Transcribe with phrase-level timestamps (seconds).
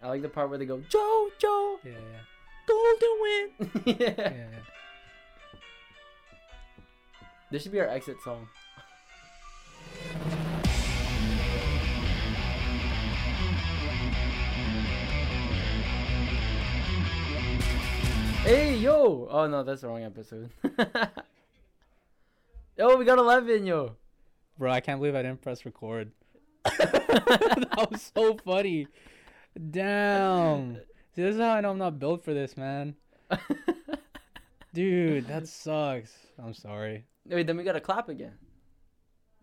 [0.00, 2.20] I like the part where they go, Joe, Joe, Yeah, yeah,
[2.68, 3.50] golden win.
[3.98, 4.14] yeah.
[4.16, 4.58] yeah, yeah.
[7.50, 8.46] This should be our exit song.
[18.44, 19.26] Hey yo!
[19.30, 20.50] Oh no, that's the wrong episode.
[22.78, 23.96] yo, we got eleven, yo.
[24.58, 26.12] Bro, I can't believe I didn't press record.
[26.64, 28.86] that was so funny.
[29.70, 30.76] Damn.
[31.14, 32.94] See, this is how I know I'm not built for this, man.
[34.74, 36.12] Dude, that sucks.
[36.38, 37.04] I'm sorry.
[37.26, 38.32] Wait, then we gotta clap again.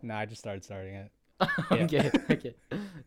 [0.01, 1.11] Nah, I just started starting it.
[1.71, 2.55] okay, okay.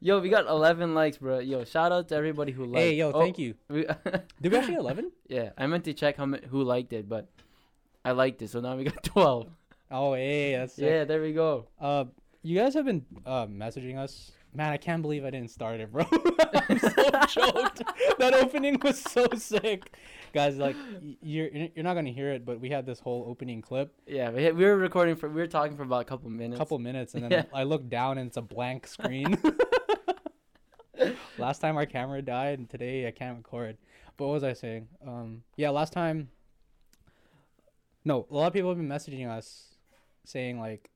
[0.00, 1.38] Yo, we got eleven likes, bro.
[1.38, 2.76] Yo, shout out to everybody who liked.
[2.78, 3.54] Hey, yo, Oh, thank you.
[3.70, 3.86] we-
[4.42, 5.10] Did we actually 11?
[5.28, 7.28] yeah, I meant to check how ma- who liked it, but
[8.04, 9.48] I liked it, so now we got twelve.
[9.90, 10.84] Oh, hey, that's sick.
[10.84, 11.68] Yeah, there we go.
[11.80, 12.04] Uh,
[12.42, 14.32] you guys have been uh messaging us.
[14.54, 16.04] Man, I can't believe I didn't start it, bro.
[16.68, 17.82] I'm so choked.
[18.18, 19.92] That opening was so sick,
[20.32, 20.56] guys.
[20.56, 20.74] Like,
[21.22, 24.50] you're you're not gonna hear it, but we had this whole opening clip, Yeah, we,
[24.52, 26.56] we were recording for we were talking for about a couple minutes.
[26.56, 27.42] A couple minutes, and then Yeah.
[27.52, 29.38] I look down and it's a blank screen.
[31.38, 33.76] last time our camera died, and today I can't record.
[34.16, 34.88] But what was I saying?
[35.06, 36.30] Um, yeah, last time.
[38.04, 39.74] No, a lot of people have been messaging us,
[40.24, 40.90] saying like,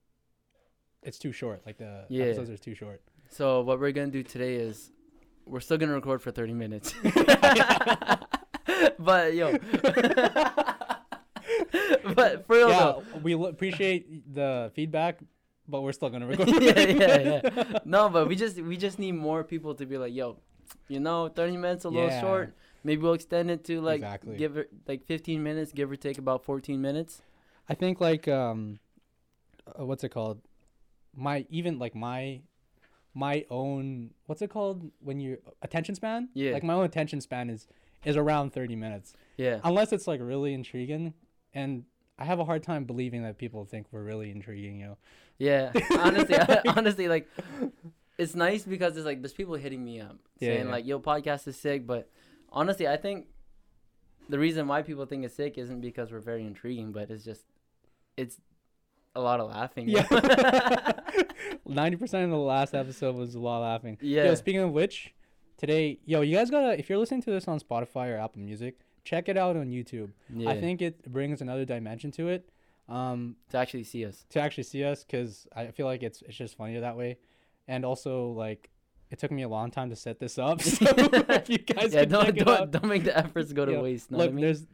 [1.02, 1.62] it's too short.
[1.66, 2.24] Like the Yeah.
[2.24, 3.02] episodes are too short.
[3.32, 4.90] So what we're gonna do today is
[5.46, 6.94] we're still gonna record for thirty minutes.
[8.98, 9.56] but yo,
[12.14, 13.02] but for real yeah, though.
[13.22, 15.20] we l- appreciate the feedback,
[15.66, 16.48] but we're still gonna record.
[16.60, 17.78] yeah, yeah, yeah.
[17.86, 20.36] No, but we just we just need more people to be like, yo,
[20.88, 22.54] you know, thirty minutes a little short.
[22.84, 24.36] Maybe we'll extend it to like Exactly.
[24.36, 27.22] give it like fifteen minutes, give or take about fourteen minutes.
[27.68, 28.78] I think like um,
[29.66, 30.40] uh, what's it called?
[31.16, 32.42] My even like my
[33.14, 36.28] my own what's it called when you attention span?
[36.34, 36.52] Yeah.
[36.52, 37.66] Like my own attention span is
[38.04, 39.60] is around thirty minutes, Yeah.
[39.64, 41.14] unless it's like really intriguing,
[41.54, 41.84] and
[42.18, 44.80] I have a hard time believing that people think we're really intriguing.
[44.80, 44.98] You know?
[45.38, 45.72] Yeah.
[45.98, 46.36] Honestly,
[46.66, 47.28] honestly, like
[48.18, 50.72] it's nice because it's like there's people hitting me up Yeah, saying yeah.
[50.72, 52.08] like, "Yo, podcast is sick," but
[52.50, 53.26] honestly, I think
[54.28, 57.44] the reason why people think it's sick isn't because we're very intriguing, but it's just
[58.16, 58.40] it's
[59.14, 59.88] a lot of laughing.
[59.88, 60.06] Yeah.
[61.66, 63.98] Ninety percent of the last episode was a lot of laughing.
[64.00, 64.24] Yeah.
[64.24, 65.14] Yo, speaking of which,
[65.56, 68.78] today, yo, you guys gotta if you're listening to this on Spotify or Apple Music,
[69.04, 70.10] check it out on YouTube.
[70.32, 70.50] yeah.
[70.50, 72.48] I think it brings another dimension to it.
[72.88, 74.26] Um, to actually see us.
[74.30, 77.18] to actually see us, because I feel like it's it's just funnier that way,
[77.68, 78.70] and also like
[79.10, 80.60] it took me a long time to set this up.
[80.62, 83.82] So if you guys yeah, can don't don't don't make the efforts go to Yo,
[83.82, 84.10] waste.
[84.10, 84.44] Know what look, I mean?
[84.44, 84.66] there's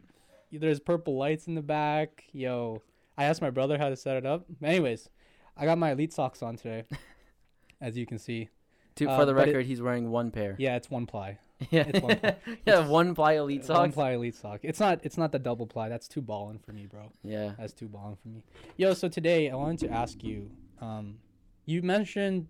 [0.53, 2.25] there's purple lights in the back.
[2.33, 2.83] Yo,
[3.19, 4.47] I asked my brother how to set it up.
[4.63, 5.11] Anyways,
[5.57, 6.85] I got my elite socks on today,
[7.81, 8.49] as you can see.
[8.95, 10.55] To, uh, for the but it- record, he's wearing one pair.
[10.59, 11.39] Yeah, it's one ply.
[11.71, 12.37] Yeah, it's one ply.
[12.67, 14.61] yeah, one ply elite One ply elite sock.
[14.63, 15.89] It's not it's not the double ply.
[15.89, 17.11] That's too balling for me, bro.
[17.25, 17.55] Yeah.
[17.59, 18.45] That's too balling for me.
[18.77, 20.53] Yo, so today I wanted to ask you.
[20.81, 21.19] Um,
[21.67, 22.47] you mentioned.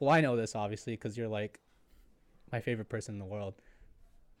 [0.00, 1.60] Well, I know this obviously because you're like
[2.50, 3.54] my favorite person in the world.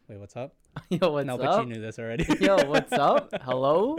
[0.08, 0.56] Wait, what's up?
[0.88, 1.40] Yo, what's no, up?
[1.40, 2.26] but you knew this already.
[2.40, 3.30] Yo, what's up?
[3.42, 3.98] Hello?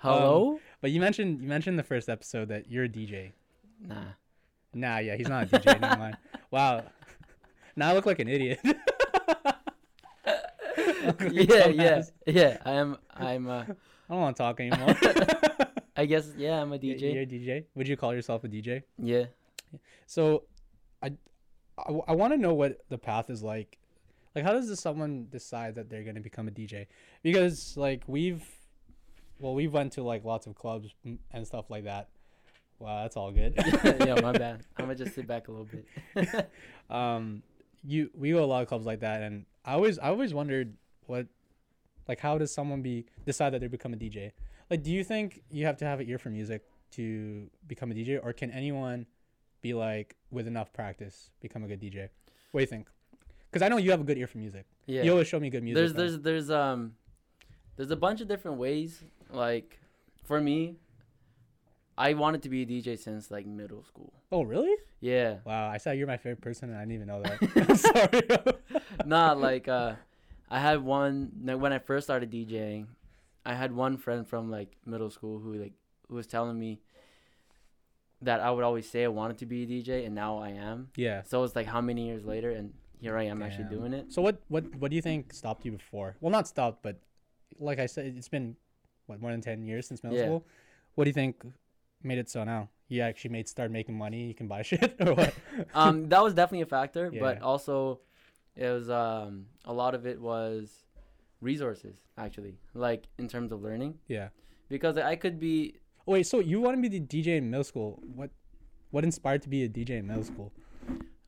[0.00, 0.58] Hello?
[0.82, 3.32] But you mentioned you mentioned the first episode that you're a DJ.
[3.80, 3.94] nah.
[4.74, 5.80] Nah, yeah, he's not a DJ.
[5.80, 6.16] never mind.
[6.50, 6.84] Wow.
[7.76, 8.60] Now I look like an idiot.
[11.04, 12.58] Like yeah, yeah, yeah.
[12.64, 12.96] I am.
[13.14, 13.48] I'm.
[13.48, 13.66] Uh, I
[14.08, 14.94] don't want to talk anymore.
[15.96, 16.30] I guess.
[16.36, 17.12] Yeah, I'm a DJ.
[17.12, 17.64] You're a DJ.
[17.74, 18.82] Would you call yourself a DJ?
[18.98, 19.24] Yeah.
[20.06, 20.44] So,
[21.02, 21.12] I,
[21.78, 23.78] I, want to know what the path is like.
[24.36, 26.86] Like, how does this someone decide that they're gonna become a DJ?
[27.22, 28.44] Because like we've,
[29.42, 30.94] well, we went to like lots of clubs
[31.32, 32.08] and stuff like that.
[32.78, 33.54] Wow, that's all good.
[33.84, 34.64] yeah, my bad.
[34.76, 36.50] I'm gonna just sit back a little bit.
[36.90, 37.42] um,
[37.84, 40.32] you we go to a lot of clubs like that, and I always I always
[40.32, 40.74] wondered
[41.06, 41.26] what,
[42.08, 44.30] like, how does someone be decide that they become a DJ?
[44.70, 47.94] Like, do you think you have to have an ear for music to become a
[47.94, 49.06] DJ, or can anyone
[49.60, 52.08] be like with enough practice become a good DJ?
[52.52, 52.86] What do you think?
[53.50, 54.66] Because I know you have a good ear for music.
[54.86, 55.02] yeah.
[55.02, 55.76] You always show me good music.
[55.76, 55.98] there's though.
[55.98, 56.92] there's there's um
[57.76, 59.02] there's a bunch of different ways.
[59.30, 59.78] Like
[60.24, 60.76] for me,
[61.96, 64.12] I wanted to be a DJ since like middle school.
[64.30, 64.74] oh really?
[65.00, 65.38] Yeah.
[65.44, 67.76] Wow, I said you're my favorite person, and I didn't even know that.
[68.70, 68.82] Sorry.
[69.06, 69.94] Nah, like uh,
[70.50, 72.86] I had one like, when I first started DJing.
[73.44, 75.72] I had one friend from like middle school who like
[76.08, 76.80] who was telling me
[78.20, 80.90] that I would always say I wanted to be a DJ, and now I am.
[80.96, 81.22] yeah.
[81.22, 84.12] So it's like how many years later, and here I am actually doing it.
[84.12, 86.16] So what what what do you think stopped you before?
[86.20, 87.00] Well, not stopped, but
[87.58, 88.56] like I said, it's been
[89.06, 90.24] what more than ten years since middle Yeah.
[90.24, 90.46] school.
[90.94, 91.42] What do you think
[92.02, 92.68] made it so now?
[92.88, 94.26] You actually made start making money.
[94.26, 95.34] You can buy shit or what?
[95.74, 98.00] um, that was definitely a factor, but also
[98.54, 100.84] It was um a lot of it was
[101.40, 104.28] resources actually, like in terms of learning, Yeah.
[104.68, 105.76] because I could be
[106.06, 108.02] Oh, wait, so you want to be the DJ in middle school?
[108.14, 108.30] What
[108.90, 110.52] what inspired to be a DJ in middle school?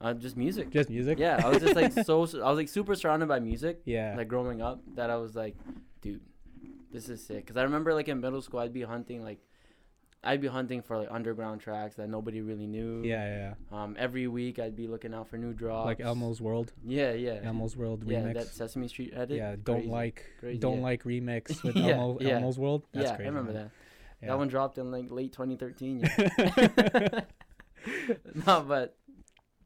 [0.00, 0.68] uh, just music.
[0.70, 1.18] Just music?
[1.18, 3.80] Yeah, I was just like so I was like super surrounded by music.
[3.86, 4.14] Yeah.
[4.18, 5.56] like growing up that I was like,
[6.04, 6.20] dude,
[6.92, 7.46] this is sick.
[7.46, 9.38] Cause I remember like in middle school, I'd be hunting like,
[10.22, 13.02] I'd be hunting for like underground tracks that nobody really knew.
[13.04, 13.82] yeah, yeah.
[13.82, 15.86] Um, every week I'd be looking out for new drops.
[15.86, 17.40] Like Elmo's World, Yeah, yeah.
[17.42, 18.34] Elmo's World yeah, remix.
[18.34, 19.36] that Sesame Street edit.
[19.36, 20.82] yeah, don't crazy, like crazy, don't yeah.
[20.84, 22.28] like remix with Yeah, Elmo, yeah.
[22.36, 22.84] Elmo's World.
[22.92, 23.62] That's yeah, crazy, I remember man.
[23.64, 23.70] that.
[24.22, 24.28] Yeah.
[24.28, 26.00] That one dropped in like late 2013.
[26.00, 27.20] Yeah.
[28.46, 28.96] no, but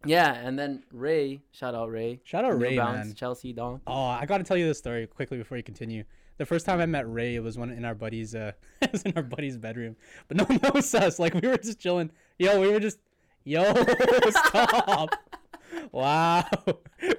[0.04, 2.20] yeah, and then Ray, shout out Ray.
[2.24, 3.14] Shout out Ray, Balance, man.
[3.14, 3.80] Chelsea Dong.
[3.86, 6.04] Oh, I got to tell you this story quickly before you continue.
[6.38, 9.02] The first time I met Ray, it was one in our buddy's uh, it was
[9.02, 9.96] in our buddy's bedroom,
[10.28, 11.18] but no one knows us.
[11.18, 12.10] Like we were just chilling.
[12.38, 12.98] Yo, we were just,
[13.44, 13.74] yo,
[14.30, 15.10] stop.
[15.92, 16.44] wow,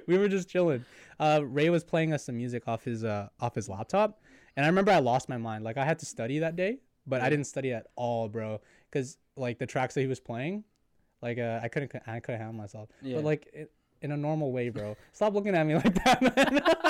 [0.06, 0.84] we were just chilling.
[1.18, 4.20] Uh, Ray was playing us some music off his uh off his laptop,
[4.56, 5.64] and I remember I lost my mind.
[5.64, 8.60] Like I had to study that day, but I didn't study at all, bro.
[8.90, 10.64] Cause like the tracks that he was playing,
[11.20, 12.88] like uh, I couldn't I couldn't handle myself.
[13.02, 13.16] Yeah.
[13.16, 13.70] But like it,
[14.02, 14.96] in a normal way, bro.
[15.12, 16.89] Stop looking at me like that, man.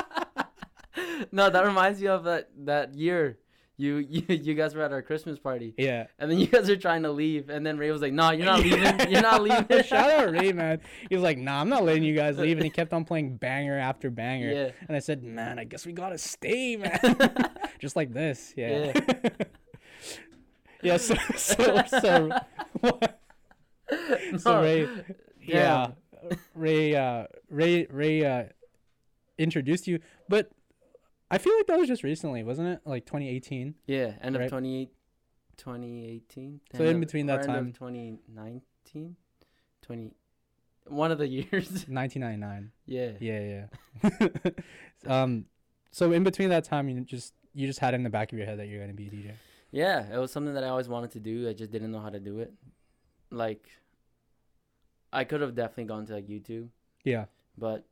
[1.32, 3.38] no, that reminds me of that that year.
[3.76, 6.06] You, you you guys were at our Christmas party, yeah.
[6.18, 8.44] and then you guys are trying to leave, and then Ray was like, "No, you're
[8.44, 8.82] not leaving.
[9.10, 10.80] You're not leaving." Shout out Ray, man.
[11.08, 13.36] He was like, "Nah, I'm not letting you guys leave," and he kept on playing
[13.36, 14.52] banger after banger.
[14.52, 14.70] Yeah.
[14.86, 17.00] And I said, "Man, I guess we gotta stay, man."
[17.78, 18.92] Just like this, yeah.
[20.82, 20.96] Yeah.
[20.96, 22.30] so so so.
[22.78, 23.00] so
[24.44, 24.88] No, Ray,
[25.42, 25.88] yeah,
[26.22, 26.38] damn.
[26.54, 28.44] Ray, uh, Ray, Ray, uh,
[29.38, 30.50] introduced you, but
[31.30, 32.80] I feel like that was just recently, wasn't it?
[32.84, 33.74] Like 2018.
[33.86, 34.48] Yeah, end of Right.
[34.50, 34.86] 20,
[35.56, 36.60] 2018.
[36.74, 39.16] So in between that end of time- 2019,
[39.82, 40.14] 20,
[40.86, 41.86] one of the years.
[41.88, 42.72] 1999.
[42.86, 43.12] yeah.
[43.20, 43.66] Yeah,
[44.02, 44.50] yeah.
[45.06, 45.46] um,
[45.92, 48.46] so in between that time, you just you just had in the back of your
[48.46, 49.32] head that you're gonna be a DJ.
[49.72, 51.48] Yeah, it was something that I always wanted to do.
[51.48, 52.52] I just didn't know how to do it.
[53.30, 53.68] Like,
[55.12, 56.68] I could have definitely gone to like YouTube,
[57.04, 57.26] Yeah.
[57.56, 57.84] but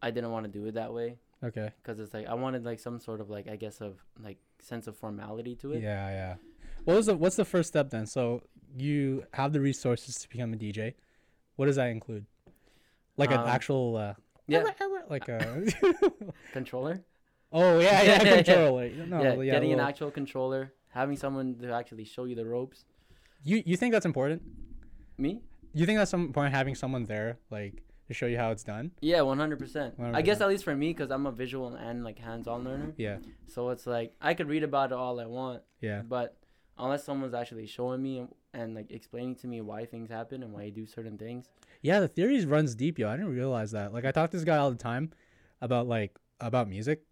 [0.00, 1.70] I didn't want to do it that way Okay.
[1.82, 4.86] because it's like I wanted like some sort of like I guess of like sense
[4.86, 5.82] of formality to it.
[5.82, 6.34] Yeah, yeah.
[6.84, 8.06] What was the what's the first step then?
[8.06, 8.42] So
[8.76, 10.94] you have the resources to become a DJ.
[11.56, 12.26] What does that include?
[13.16, 14.14] Like an Um, actual uh
[14.46, 14.64] Yeah,
[15.08, 15.64] like a
[16.52, 17.04] controller.
[17.52, 18.88] Oh yeah, yeah, controller.
[18.90, 22.84] No, yeah, yeah, getting an actual controller, having someone to actually show you the ropes.
[23.44, 24.42] You you think that's important?
[25.18, 25.42] Me?
[25.72, 28.90] You think that's some important having someone there like to show you how it's done?
[29.00, 29.94] Yeah, one hundred percent.
[29.98, 32.92] I guess at least for me, because I'm a visual and like hands-on learner.
[32.96, 33.18] Yeah.
[33.46, 36.02] So it's like I could read about it all I want, Yeah.
[36.02, 36.36] but
[36.78, 40.52] unless someone's actually showing me and, and like explaining to me why things happen and
[40.52, 41.48] why you do certain things.
[41.82, 43.08] Yeah, the theories runs deep, yo.
[43.08, 43.92] I didn't realize that.
[43.92, 45.10] Like I talk to this guy all the time
[45.60, 47.02] about like about music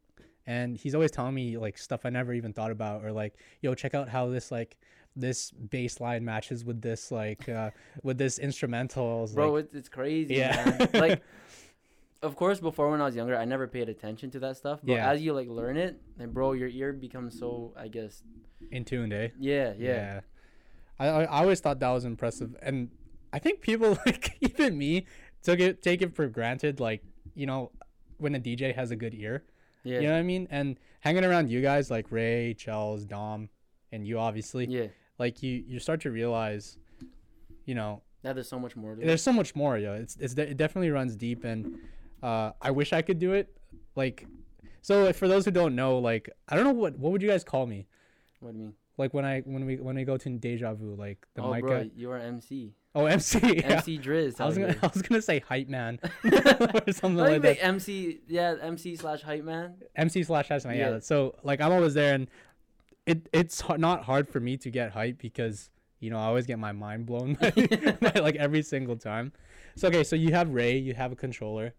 [0.46, 3.74] and he's always telling me like stuff I never even thought about or like, yo,
[3.74, 4.76] check out how this like
[5.14, 7.70] this bass line matches with this like uh
[8.02, 9.28] with this instrumental.
[9.34, 10.76] Bro, like, it's, it's crazy, Yeah.
[10.78, 10.88] man.
[10.94, 11.22] like,
[12.22, 14.80] of course, before when I was younger, I never paid attention to that stuff.
[14.82, 15.10] But Yeah.
[15.10, 18.22] as you like learn it, then bro, your ear becomes so, I guess,
[18.70, 19.28] in tune, eh?
[19.38, 20.20] yeah, yeah,
[20.98, 22.90] I, I I always thought that was impressive, and
[23.32, 25.06] I think people like even me
[25.42, 26.80] took it take it for granted.
[26.80, 27.02] Like
[27.34, 27.72] you know,
[28.18, 29.44] when a DJ has a good ear,
[29.84, 30.46] yeah, you know what I mean.
[30.50, 33.48] And hanging around you guys like Ray, Chels, Dom,
[33.90, 34.86] and you obviously, yeah.
[35.22, 36.76] Like you you start to realize,
[37.64, 39.06] you know, Now there's so much more to it.
[39.06, 39.78] there's so much more.
[39.78, 41.78] Yo, it's it's it definitely runs deep, and
[42.24, 43.46] uh, I wish I could do it.
[43.94, 44.26] Like,
[44.80, 47.44] so for those who don't know, like I don't know what what would you guys
[47.44, 47.86] call me?
[48.40, 48.74] What do you mean?
[48.98, 51.62] Like when I when we when we go to deja vu, like the oh, mic
[51.62, 52.74] bro, you are MC.
[52.94, 53.38] Oh, MC.
[53.62, 53.76] Yeah.
[53.76, 54.40] MC Driz.
[54.40, 54.76] I was gonna.
[54.82, 57.64] I was gonna say hype man or something like that.
[57.64, 59.76] MC, yeah, MC slash hype man.
[59.96, 60.76] MC slash hype man.
[60.76, 60.90] Yeah.
[60.90, 60.98] Yeah.
[60.98, 62.26] So like I'm always there, and
[63.06, 66.58] it it's not hard for me to get hype because you know I always get
[66.58, 67.50] my mind blown by,
[68.00, 69.32] by, like every single time.
[69.76, 71.74] So okay, so you have Ray, you have a controller,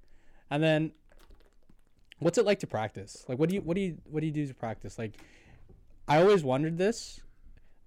[0.50, 0.92] and then
[2.20, 3.26] what's it like to practice?
[3.28, 4.98] Like what do you what do you what do you do to practice?
[4.98, 5.14] Like
[6.08, 7.22] I always wondered this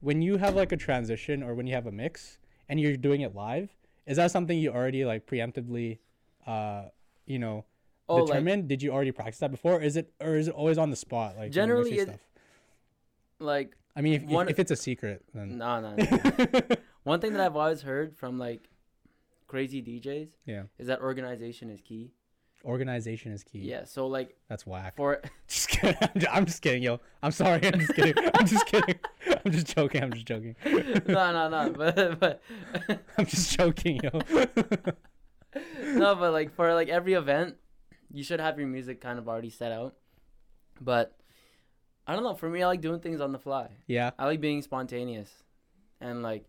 [0.01, 2.39] when you have like a transition or when you have a mix
[2.69, 3.71] and you're doing it live.
[4.07, 5.99] Is that something you already like preemptively,
[6.47, 6.85] uh,
[7.27, 7.65] you know,
[8.09, 8.69] Oh, like determined?
[8.69, 9.83] Did you already practice that before?
[9.83, 11.37] Is it or is it always on the spot?
[11.37, 12.21] Like Generally, it-
[13.39, 15.95] like I mean, if, one- if, it's a secret, then no, no.
[15.97, 16.61] no.
[17.05, 18.69] One thing that I've always heard from like
[19.47, 22.11] crazy DJs yeah, is that organization is key.
[22.65, 23.61] organization is key.
[23.61, 23.85] Yeah.
[23.85, 24.97] So like that's whack.
[24.97, 25.97] for Just kidding.
[26.03, 27.01] I'm just, I'm just kidding, yo.
[27.23, 27.65] I'm sorry.
[27.65, 28.15] I'm just kidding.
[28.35, 28.97] I'm just kidding.
[29.45, 30.03] I'm just joking.
[30.03, 30.57] I'm just joking.
[31.07, 31.71] no, no, no.
[31.71, 32.43] But but
[33.17, 34.11] I'm just joking, yo.
[35.95, 37.55] no, but like for like every event,
[38.13, 39.95] you should have your music kind of already set out.
[40.81, 41.15] But
[42.07, 42.35] I don't know.
[42.35, 43.69] For me, I like doing things on the fly.
[43.87, 44.11] Yeah.
[44.19, 45.31] I like being spontaneous,
[46.01, 46.45] and like,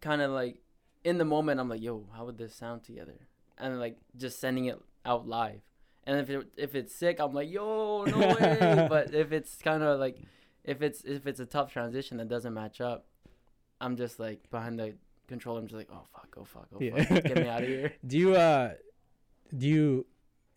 [0.00, 0.58] kind of like,
[1.04, 3.14] in the moment, I'm like, yo, how would this sound together?
[3.58, 5.60] And like just sending it out live.
[6.04, 8.86] And if it if it's sick, I'm like, yo, no way.
[8.88, 10.16] but if it's kind of like,
[10.64, 13.06] if it's if it's a tough transition that doesn't match up,
[13.80, 14.94] I'm just like behind the
[15.28, 15.60] controller.
[15.60, 17.04] I'm just like, oh fuck, oh fuck, oh Yeah.
[17.04, 17.92] fuck, get me out of here.
[18.06, 18.72] Do you uh,
[19.56, 20.06] do you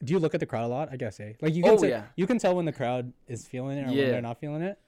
[0.03, 0.89] do you look at the crowd a lot?
[0.91, 3.47] I guess say like you can Oh yeah, you can tell when the crowd is
[3.47, 4.03] feeling it or Yeah.
[4.03, 4.79] when they're not feeling it.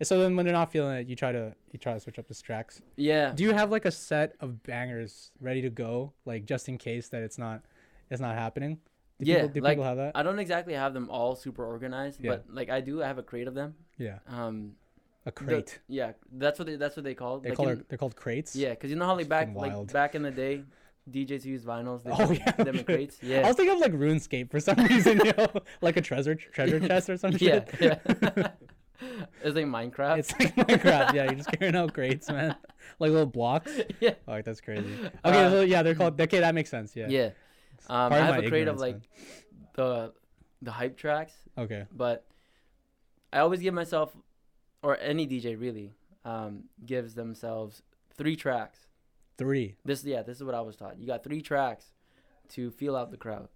[0.00, 2.18] And so then when they're not feeling it, you try to you try to switch
[2.18, 2.82] up the tracks.
[2.96, 3.32] yeah.
[3.32, 7.08] Do you have like a set of bangers ready to go, like just in case
[7.10, 7.62] that it's not
[8.10, 8.80] it's not happening?
[9.20, 10.12] Do Yeah, people, do like, people have that?
[10.16, 12.30] I don't exactly have them all super organized, Yeah.
[12.32, 13.02] but like I do.
[13.02, 13.76] I have a crate of them.
[13.96, 14.74] Yeah, Um,
[15.24, 15.78] a the- crate.
[15.86, 17.38] yeah, that's what they, that's what they call.
[17.38, 18.56] they like call in- they're called crates.
[18.56, 20.64] Yeah, because you know how like back like back in the day,
[21.10, 22.02] DJs use vinyls.
[22.02, 23.18] They Oh, yeah, them in crates.
[23.22, 23.40] Yeah.
[23.44, 25.48] I was thinking of like RuneScape for some reason, you know,
[25.82, 27.74] like a treasure treasure chest or some yeah, shit.
[27.80, 27.98] yeah.
[29.42, 30.18] it's like Minecraft.
[30.18, 31.12] It's like Minecraft.
[31.14, 32.56] Yeah, you're just carrying out crates, man.
[32.98, 33.70] Like little blocks.
[34.00, 34.88] yeah, Oh, that's crazy.
[35.24, 36.18] Okay, Uh, so yeah, they're called.
[36.20, 36.96] Okay, that makes sense.
[36.96, 37.08] Yeah.
[37.08, 37.30] yeah.
[37.88, 38.96] Um, I have a crate of like
[39.74, 40.12] the
[40.62, 41.34] the hype tracks.
[41.58, 41.84] Okay.
[41.92, 42.24] but
[43.32, 44.16] I always give myself,
[44.82, 45.92] or any DJ really,
[46.24, 47.82] um, gives themselves
[48.16, 48.78] three tracks.
[49.36, 49.76] Three.
[49.84, 50.98] This yeah, this is what I was taught.
[50.98, 51.86] You got three tracks
[52.50, 53.48] to feel out the crowd.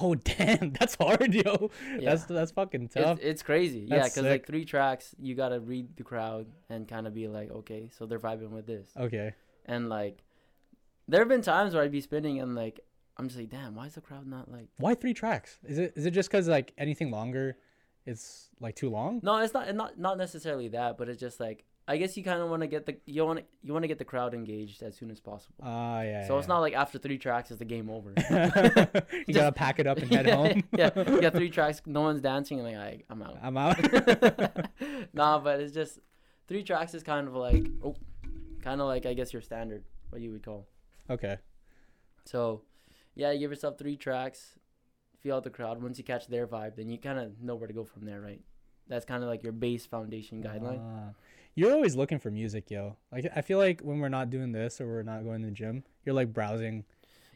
[0.00, 1.70] Oh damn, that's hard, yo.
[1.98, 2.10] Yeah.
[2.10, 3.18] That's that's fucking tough.
[3.18, 3.86] It's, it's crazy.
[3.88, 7.50] yeah, because like three tracks, you gotta read the crowd and kind of be like,
[7.50, 9.34] okay, so they're vibing with this, okay.
[9.66, 10.22] and like,
[11.08, 12.80] there have been times where I'd be spinning and like,
[13.16, 14.68] I'm just like, damn, why is the crowd not like?
[14.76, 15.58] Why three tracks?
[15.64, 17.56] Is it is it just because like anything longer,
[18.06, 19.20] it's like too long?
[19.22, 22.40] No, it's not not not necessarily that, but it's just like, I guess you kind
[22.40, 24.96] of want to get the you want you want to get the crowd engaged as
[24.96, 25.56] soon as possible.
[25.60, 26.24] Ah, yeah.
[26.24, 28.12] so it's not like after three tracks is the game over.
[29.26, 30.62] you gotta pack it up and head yeah, home.
[30.76, 33.38] yeah, you got three tracks, no one's dancing, and like, I, I'm out.
[33.42, 34.68] I'm out.
[35.12, 35.98] nah, but it's just
[36.46, 37.96] three tracks is kind of like oh,
[38.62, 40.68] kind of like I guess your standard, what you would call.
[41.10, 41.38] okay.
[42.24, 42.62] So,
[43.16, 44.60] yeah, you give yourself three tracks,
[45.18, 45.82] feel out the crowd.
[45.82, 48.20] Once you catch their vibe, then you kind of know where to go from there,
[48.20, 48.42] right?
[48.86, 50.80] That's kind of like your base foundation guideline.
[50.80, 51.14] Ah.
[51.54, 52.96] You're always looking for music, yo.
[53.12, 55.52] Like I feel like when we're not doing this or we're not going to the
[55.52, 56.84] gym, you're like browsing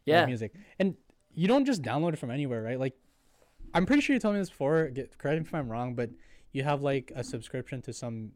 [0.06, 0.97] yeah, music, and
[1.35, 2.78] you don't just download it from anywhere, right?
[2.78, 2.94] Like
[3.75, 4.88] I'm pretty sure you told me this before.
[4.88, 6.11] Get correct me if I'm wrong, but
[6.52, 8.33] you have like a subscription to some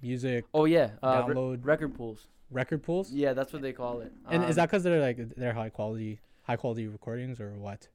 [0.00, 2.26] music Oh yeah, uh, re- download record pools.
[2.50, 3.12] record pools.
[3.12, 4.12] Yeah, that's what they call it.
[4.30, 7.88] And is Um, that because they're like they're high quality, high quality recordings or what?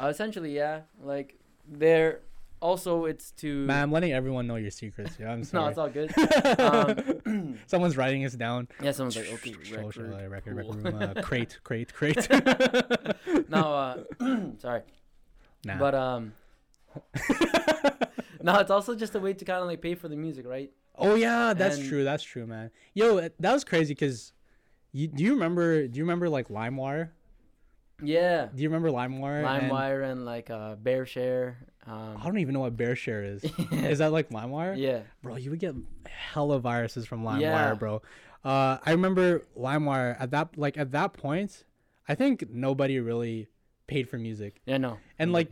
[0.00, 0.82] uh, essentially yeah?
[1.02, 2.20] Like they're
[2.60, 5.16] also it's to Man, I'm letting everyone know your secrets.
[5.20, 5.64] Yeah, I'm sorry.
[5.64, 6.12] no, it's all good.
[6.58, 8.68] Um, Someone's writing this down.
[8.82, 10.74] yeah, someone's like okay, record, uh, record, pool.
[10.74, 12.28] record room, uh, crate, crate, crate.
[13.48, 14.02] no, uh,
[14.58, 14.82] sorry.
[15.64, 15.78] nah.
[15.78, 16.32] But um,
[18.42, 20.70] no, it's also just a way to kind of like pay for the music, right?
[20.98, 22.04] oh yeah, that's and- true.
[22.04, 22.70] That's true, man.
[22.94, 24.32] Yo, that was crazy because.
[24.92, 25.86] You, do you remember?
[25.88, 27.10] Do you remember like LimeWire?
[28.02, 29.44] Yeah, Do you remember LimeWire?
[29.44, 31.56] and- LimeWire and like uh, BearShare.
[31.75, 33.44] I Um, don't even know what BearShare is.
[33.72, 34.76] is that like LimeWire?
[34.78, 35.74] yeah, Bro, you would get
[36.06, 37.74] hella viruses from LimeWire, Yeah.
[37.74, 38.02] bro.
[38.44, 41.64] Uh, I remember LimeWire at that like at that point,
[42.08, 43.48] I think nobody really
[43.86, 45.50] paid for music, yeah, no, and like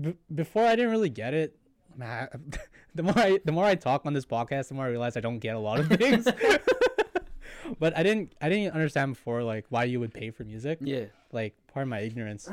[0.00, 1.56] b- before I didn't really get it.
[1.96, 2.28] Man,
[2.94, 5.20] the more I the more I talk on this podcast, the more I realize I
[5.20, 6.26] don't get a lot of things.
[7.78, 11.06] but I didn't I didn't understand before like why you would pay for music yeah,
[11.32, 12.50] like part of my ignorance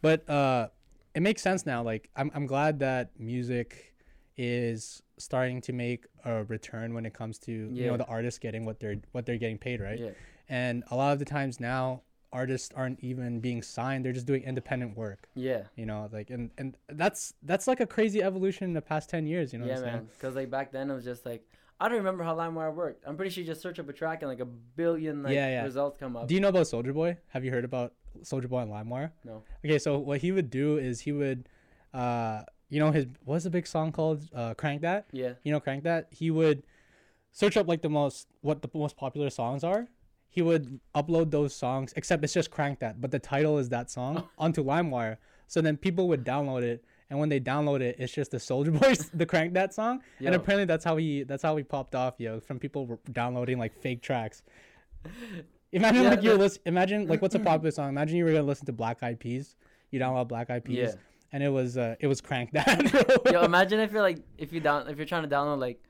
[0.00, 0.68] but uh
[1.14, 3.94] it makes sense now like I'm, I'm glad that music
[4.36, 8.64] is starting to make a return when it comes to you know the artists getting
[8.64, 10.10] what they're what they're getting paid right yeah,
[10.48, 12.02] and a lot of the times now
[12.32, 16.50] artists aren't even being signed they're just doing independent work yeah, you know like and
[16.56, 19.74] and that's that's like a crazy evolution in the past 10 years you know yeah,
[19.74, 20.08] what i'm man.
[20.18, 21.46] Because like back then it was just like
[21.80, 23.02] I don't remember how LimeWire worked.
[23.08, 25.48] I'm pretty sure you just search up a track and like a billion like Yeah,
[25.48, 25.64] yeah.
[25.64, 26.28] results come up.
[26.28, 27.92] do you know about Soulja Boy have you heard about
[28.22, 29.10] Soulja Boy on limewire?
[29.24, 29.42] No.
[29.64, 31.48] okay so what he would do is he would
[31.94, 34.28] uh you know his what's the big song called?
[34.34, 35.06] Uh crank that?
[35.12, 36.08] Yeah, you know crank that?
[36.10, 36.62] He would
[37.32, 39.88] search up like the most what the most popular songs are.
[40.28, 43.90] He would upload those songs except it's just crank that but the title is that
[43.90, 45.16] song onto limewire.
[45.48, 48.72] So then people would download it and when they download it it's just the Soulja
[48.80, 50.02] Boys the crank that song.
[50.18, 53.58] And apparently that's how he that's how he popped off yo from people were downloading
[53.58, 54.42] like fake tracks
[55.72, 58.42] imagine Yeah, like you're listen imagine like what's a popular song imagine you were gonna
[58.44, 59.56] listen to black eyed peas
[59.90, 60.92] you download black eyed peas Yeah.
[61.32, 63.22] and it was uh it was crank that.
[63.32, 65.82] Yo, imagine if you're like if you down if you're trying to download like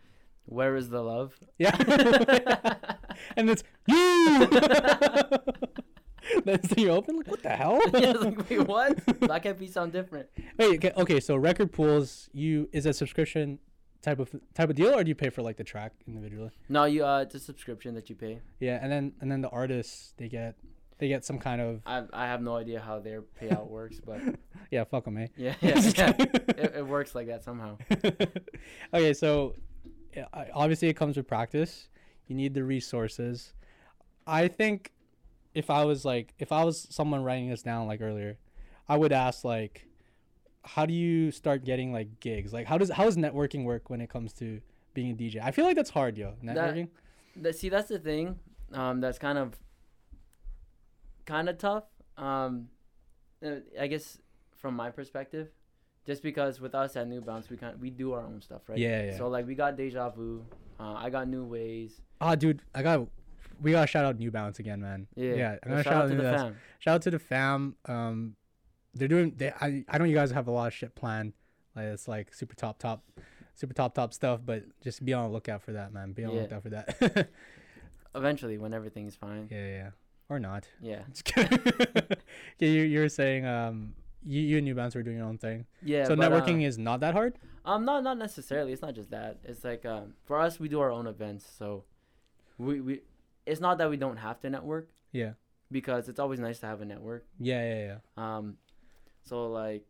[0.46, 1.38] Where is the love?
[1.58, 1.76] Yeah.
[3.36, 4.48] and it's you.
[6.68, 7.80] so you open like what the hell?
[7.94, 9.20] yeah, like, wait, what?
[9.20, 10.28] Black Eyed Peas sound different.
[10.58, 13.58] Wait, okay, okay, so record pools, you is a subscription
[14.02, 16.50] type of type of deal, or do you pay for like the track individually?
[16.68, 18.40] No, you uh, it's a subscription that you pay.
[18.60, 20.56] Yeah, and then and then the artists they get
[20.98, 24.20] they get some kind of I I have no idea how their payout works, but
[24.70, 25.28] yeah, fuck them, eh?
[25.36, 26.12] yeah, yeah, yeah.
[26.18, 27.78] It, it works like that somehow.
[28.94, 29.54] okay, so
[30.52, 31.88] obviously it comes with practice.
[32.26, 33.52] You need the resources.
[34.26, 34.92] I think
[35.54, 38.38] if I was like if I was someone writing this down like earlier,
[38.88, 39.86] I would ask like
[40.64, 42.52] how do you start getting like gigs?
[42.52, 44.60] Like how does how does networking work when it comes to
[44.94, 45.42] being a DJ?
[45.42, 46.34] I feel like that's hard, yo.
[46.42, 46.88] Networking?
[47.36, 48.38] That, see, that's the thing.
[48.72, 49.58] Um, that's kind of
[51.26, 51.84] kind of tough.
[52.16, 52.68] Um,
[53.44, 54.18] uh, I guess
[54.56, 55.48] from my perspective,
[56.06, 58.78] just because with us at New Bounce, we kind we do our own stuff, right?
[58.78, 59.16] Yeah, yeah.
[59.16, 60.44] So like we got Deja Vu.
[60.78, 62.00] Uh, I got New Ways.
[62.20, 63.06] Ah, dude, I got
[63.60, 65.06] we gotta shout out New Bounce again, man.
[65.16, 65.34] Yeah.
[65.34, 66.56] Yeah, I'm gonna shout out to the fam.
[66.78, 67.76] Shout out to the fam.
[67.86, 68.36] Um,
[68.94, 69.34] they're doing.
[69.36, 71.32] They, I, I know you guys have a lot of shit planned.
[71.74, 73.02] Like it's like super top top,
[73.54, 74.40] super top top stuff.
[74.44, 76.12] But just be on the lookout for that, man.
[76.12, 76.42] Be on the Yeah.
[76.42, 77.28] lookout for that.
[78.14, 79.48] Eventually, when everything's fine.
[79.50, 79.90] yeah, yeah,
[80.28, 80.68] or not.
[80.82, 81.00] Yeah.
[81.10, 81.58] Just kidding.
[82.58, 83.94] yeah, you you were saying um
[84.24, 85.64] you you and New Bounce were doing your own thing.
[85.82, 86.04] Yeah.
[86.04, 87.38] so but, networking uh, is not that hard.
[87.64, 88.72] Um, not not necessarily.
[88.72, 89.38] It's not just that.
[89.44, 91.84] It's like um, for us, we do our own events, so
[92.58, 93.00] we we.
[93.46, 95.32] It's not that we don't have to network Yeah.
[95.70, 97.24] because it's always nice to have a network.
[97.40, 98.36] Yeah, yeah, yeah.
[98.36, 98.56] Um,
[99.24, 99.84] so like,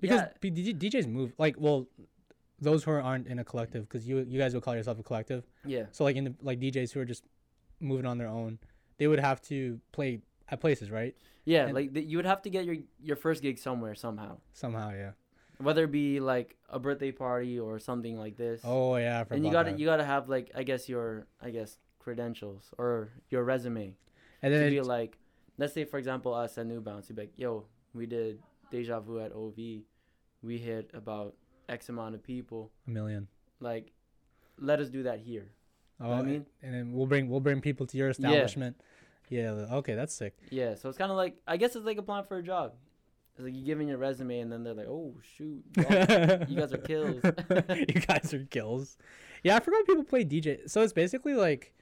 [0.00, 1.86] Because yeah, DJ DJs move like well,
[2.60, 5.44] those who aren't in a collective, because you you guys would call yourself a collective.
[5.64, 7.24] yeah, So like in the like DJs who are just
[7.80, 8.58] moving on their own,
[8.98, 11.14] they would have to play at places, right?
[11.44, 11.64] yeah.
[11.66, 14.90] And- like th- you would have to get your your first gig somewhere somehow, Somehow,
[14.92, 15.12] yeah.
[15.58, 18.60] whether it be like a birthday party or something like this.
[18.64, 19.78] Oh yeah, and you gotta that.
[19.80, 23.94] you gotta have like I guess your I guess credentials or your resume
[24.42, 25.18] and to then be it, like,
[25.58, 27.64] let's say for example us at New Bounce, you'd be like, yo,
[27.94, 28.40] we did
[28.72, 29.56] Deja Vu at OV,
[30.42, 31.34] we hit about
[31.68, 32.72] X amount of people.
[32.88, 33.28] a million.
[33.60, 33.92] Like,
[34.58, 35.52] let us do that here.
[36.00, 36.46] Oh, what I oh, and- mean?
[36.62, 38.76] and then we'll bring we'll bring people to your establishment.
[39.28, 39.66] Yeah.
[39.72, 40.36] okay, that's sick.
[40.50, 42.72] Yeah, so it's kind of like I guess it's like applying for a job.
[43.34, 46.56] It's like you give in your resume and then they're like, oh shoot, y'all- you
[46.56, 47.22] guys are kills.
[47.70, 48.96] you guys are kills.
[49.42, 50.68] Yeah, I forgot people play DJ.
[50.68, 51.72] So it's basically like,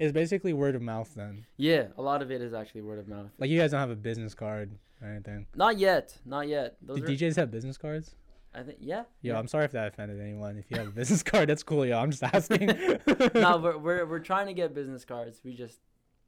[0.00, 1.46] it's basically word of mouth then.
[1.56, 3.30] yeah, a lot of it is actually word of mouth.
[3.38, 5.46] Like you guys don't have a business card or anything.
[5.54, 6.76] Not yet, not yet.
[6.82, 8.16] Those Do are, DJs have business cards?
[8.52, 9.04] I think yeah.
[9.22, 9.38] Yo, yeah.
[9.38, 10.56] I'm sorry if that offended anyone.
[10.56, 11.98] If you have a business card, that's cool, yo.
[11.98, 12.66] I'm just asking.
[13.34, 15.40] no, we're, we're we're trying to get business cards.
[15.44, 15.78] We just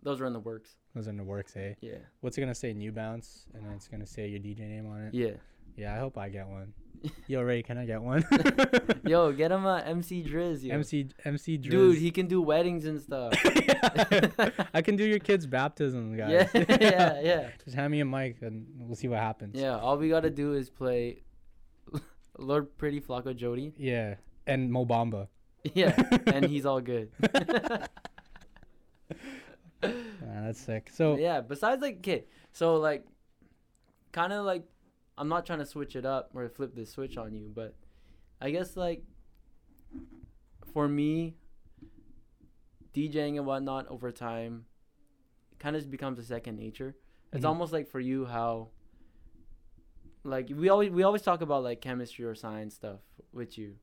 [0.04, 0.76] those are in the works.
[0.94, 1.74] Those are in the works, eh?
[1.80, 2.72] Yeah, What's it gonna say?
[2.74, 5.14] New Bounce, and then it's gonna say your DJ name on it.
[5.14, 5.30] yeah.
[5.74, 6.74] Yeah, I hope I get one.
[7.26, 8.24] Yo, Ray, can I get one?
[9.06, 10.74] Yo, get him a MC Driz, yo.
[10.74, 11.70] MC MC Driz.
[11.70, 13.32] Dude, he can do weddings and stuff.
[14.74, 16.48] I can do your kid's baptism, guys.
[16.54, 17.48] yeah, yeah, yeah.
[17.64, 19.58] Just hand me a mic and we'll see what happens.
[19.58, 21.22] Yeah, all we gotta do is play
[22.38, 23.72] Lord Pretty Flacko Jodye.
[23.76, 24.16] Yeah.
[24.46, 25.28] And Mo Bamba.
[25.74, 25.94] Yeah,
[26.26, 27.10] and he's all good.
[27.20, 27.88] Man,
[30.46, 30.90] that's sick.
[30.92, 33.04] So yeah, besides like okay, so like
[34.12, 34.64] kind of like
[35.18, 37.74] I'm not trying to switch it up or flip this switch on you, but
[38.40, 39.04] I guess like
[40.72, 41.36] for me
[42.94, 44.66] DJing and whatnot over time
[45.58, 46.96] kind of becomes a second nature.
[47.32, 47.48] It's Mhm.
[47.48, 48.68] almost like for you how
[50.24, 53.00] like we always we always talk about like chemistry or science stuff
[53.32, 53.76] with you.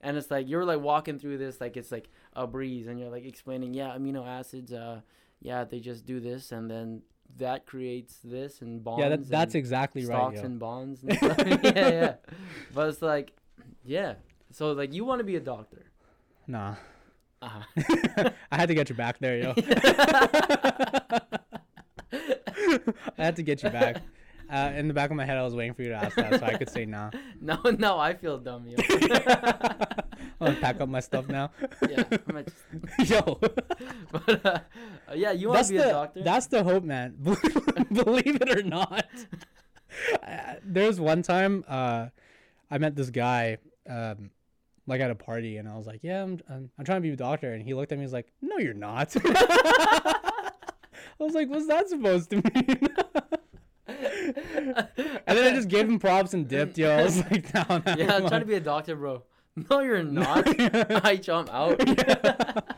[0.00, 3.10] And it's like you're like walking through this like it's like a breeze and you're
[3.10, 5.00] like explaining, yeah, amino acids uh
[5.40, 7.02] yeah, they just do this and then
[7.38, 9.02] that creates this and bonds.
[9.02, 10.16] yeah, that, that's exactly right.
[10.16, 12.14] stocks and bonds and yeah, yeah.
[12.74, 13.32] But it's like,
[13.84, 14.14] yeah.
[14.52, 15.84] So like, you want to be a doctor.
[16.46, 16.76] Nah.
[17.42, 18.30] Uh-huh.
[18.50, 19.54] I had to get you back there, yo.
[23.18, 24.02] I had to get you back.
[24.48, 26.38] Uh, in the back of my head, I was waiting for you to ask that,
[26.38, 27.10] so I could say nah.
[27.40, 28.66] no, no, I feel dumb.
[28.68, 28.76] Yo.
[30.40, 31.50] I'm gonna pack up my stuff now.
[31.88, 33.38] yeah, I might just, Yo,
[34.12, 34.58] but uh,
[35.14, 36.22] yeah, you want to be the a doctor.
[36.22, 37.16] that's the hope, man.
[37.92, 39.06] Believe it or not,
[40.22, 42.08] uh, there's one time uh,
[42.70, 43.56] I met this guy
[43.88, 44.30] um,
[44.86, 47.12] like at a party, and I was like, "Yeah, I'm, I'm I'm trying to be
[47.12, 50.50] a doctor," and he looked at me, and was like, "No, you're not." I
[51.18, 52.88] was like, "What's that supposed to mean?"
[53.88, 56.90] and then I just gave him props and dipped, yo.
[56.90, 59.22] I was like, "No, no." yeah, I'm trying to be a doctor, bro.
[59.70, 60.44] No, you're not.
[61.04, 61.78] I jump out.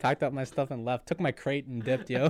[0.00, 1.06] Packed up my stuff and left.
[1.06, 2.28] Took my crate and dipped, yo.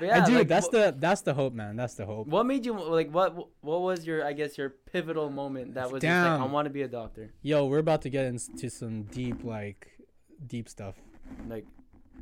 [0.00, 0.38] Yeah, I do.
[0.38, 1.76] like, that's wh- the that's the hope, man.
[1.76, 2.26] That's the hope.
[2.26, 3.12] What made you like?
[3.12, 6.66] What what was your I guess your pivotal moment that was just like, I want
[6.66, 7.32] to be a doctor.
[7.42, 9.88] Yo, we're about to get into some deep, like,
[10.46, 10.94] deep stuff.
[11.48, 11.66] Like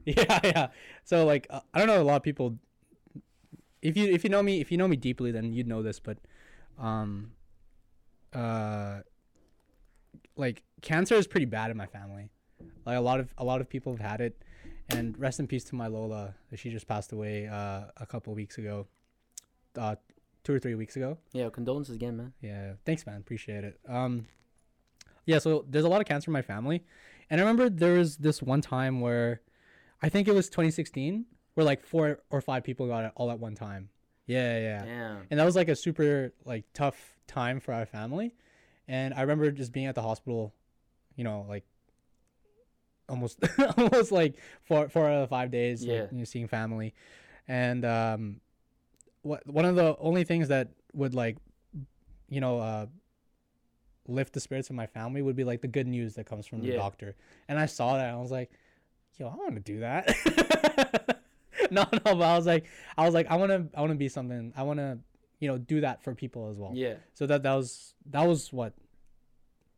[0.05, 0.67] Yeah, yeah.
[1.05, 2.03] So, like, uh, I don't know.
[2.03, 2.59] A lot of people
[3.81, 6.01] if you if you know me if you know me deeply, then you'd know this.
[6.01, 6.19] But,
[6.79, 7.33] um,
[8.33, 9.01] uh,
[10.39, 12.31] like cancer is pretty bad in my family.
[12.87, 14.43] Like a lot of a lot of people have had it,
[14.89, 16.35] and rest in peace to my Lola.
[16.55, 18.87] She just passed away uh, a couple weeks ago,
[19.77, 19.97] uh,
[20.45, 21.19] two or three weeks ago.
[21.33, 22.33] Yeah, condolences again, man.
[22.41, 23.19] Yeah, thanks, man.
[23.19, 23.79] Appreciate it.
[23.87, 24.27] Um,
[25.27, 26.85] yeah, so there's a lot of cancer in my family,
[27.29, 29.43] and I remember there was this one time where,
[30.03, 33.39] I think it was 2016, where like four or five people got it all at
[33.39, 33.91] one time.
[34.27, 35.27] Yeah, yeah, Damn.
[35.31, 36.97] and that was like a super like tough
[37.27, 38.35] time for our family,
[38.89, 40.55] and I remember just being at the hospital,
[41.15, 41.65] you know, like
[43.09, 43.39] almost
[43.77, 46.95] almost like four four out of five days, like, you know, seeing family,
[47.47, 48.41] and um,
[49.23, 51.37] what one of the only things that would like,
[52.29, 52.87] you know, uh,
[54.07, 56.63] lift the spirits of my family would be like the good news that comes from
[56.63, 57.15] the doctor,
[57.49, 58.51] and I saw that and I was like,
[59.19, 61.21] yo, I want to do that.
[61.71, 62.65] no, no, but I was like,
[62.97, 64.53] I was like, I want to, I want to be something.
[64.57, 64.99] I want to,
[65.41, 66.73] you know, do that for people as well.
[66.75, 66.95] Yeah.
[67.15, 68.73] So that that was that was what.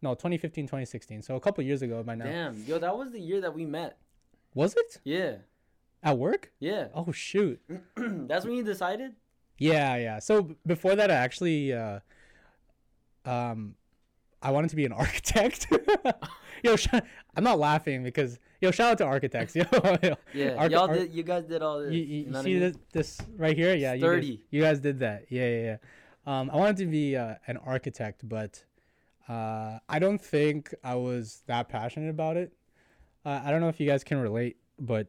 [0.02, 1.20] No, 2015, 2016.
[1.22, 2.24] So a couple years ago by now.
[2.24, 2.64] Damn.
[2.64, 3.98] Yo, that was the year that we met.
[4.54, 5.36] Was it Yeah.
[6.02, 6.50] at work?
[6.58, 6.88] Yeah.
[6.94, 7.60] Oh shoot.
[7.96, 9.12] That's when you decided?
[9.58, 10.18] Yeah, yeah.
[10.18, 12.00] So before that, I actually, uh,
[13.26, 13.74] um,
[14.42, 15.66] I wanted to be an architect.
[16.64, 16.76] yo,
[17.36, 19.54] I'm not laughing because yo, shout out to architects.
[19.56, 19.64] Yo,
[20.02, 20.14] yo.
[20.34, 20.54] Yeah.
[20.54, 21.92] Arch- Y'all did you guys did all this.
[21.92, 22.60] you, You, you, you know what I see mean?
[22.60, 23.74] this, this right here?
[23.74, 25.26] Yeah, you guys, you guys did that.
[25.28, 25.76] Yeah, yeah, yeah.
[26.26, 28.62] Um, I wanted to be uh, an architect, but
[29.28, 32.52] uh, I don't think I was that passionate about it.
[33.24, 35.08] Uh, I don't know if you guys can relate, but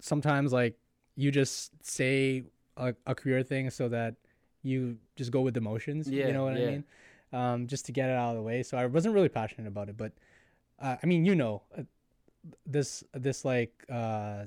[0.00, 0.76] sometimes like
[1.16, 2.44] you just say
[2.76, 4.14] a, a career thing so that
[4.62, 6.08] you just go with emotions.
[6.08, 6.84] Yeah, you know what I mean?
[7.32, 8.62] Um, just to get it out of the way.
[8.62, 10.12] So I wasn't really passionate about it, but
[10.80, 11.82] uh, I mean, you know, uh,
[12.66, 14.44] this this like uh,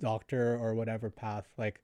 [0.00, 1.82] doctor or whatever path, like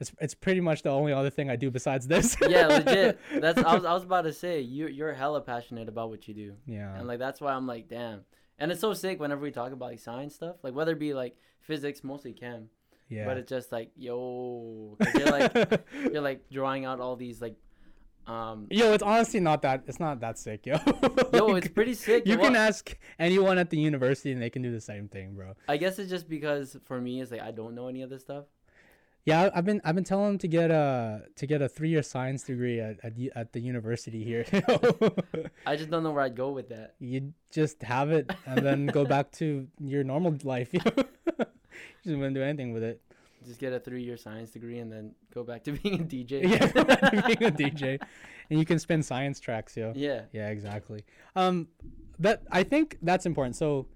[0.00, 2.36] it's it's pretty much the only other thing I do besides this.
[2.48, 3.18] yeah, legit.
[3.40, 6.34] That's I was I was about to say you you're hella passionate about what you
[6.34, 6.54] do.
[6.66, 6.96] yeah.
[6.96, 8.24] And like that's why I'm like, damn.
[8.58, 11.14] And it's so sick whenever we talk about like science stuff, like whether it be
[11.14, 12.68] like physics, mostly chem,
[13.08, 13.24] yeah.
[13.24, 15.82] but it's just like, yo, you're like
[16.12, 17.56] you're like drawing out all these like,
[18.28, 19.84] um, yo, it's honestly not that.
[19.86, 20.76] It's not that sick, yo.
[21.32, 22.26] yo, it's pretty sick.
[22.26, 25.54] You can ask anyone at the university, and they can do the same thing, bro.
[25.66, 28.20] I guess it's just because for me, it's like I don't know any of this
[28.20, 28.44] stuff.
[29.24, 32.02] Yeah, I've been I've been telling them to get a to get a three year
[32.02, 34.44] science degree at at, at the university here.
[35.66, 36.94] I just don't know where I'd go with that.
[36.98, 40.70] you just have it and then go back to your normal life.
[42.04, 43.00] You just wouldn't do anything with it.
[43.48, 46.42] Just get a three-year science degree and then go back to being a DJ.
[46.48, 46.66] Yeah,
[47.26, 47.98] being a DJ,
[48.50, 49.92] and you can spin science tracks, yo.
[49.96, 50.22] yeah.
[50.32, 51.02] Yeah, exactly.
[51.34, 51.68] Um,
[52.18, 53.56] that I think that's important.
[53.56, 53.86] So,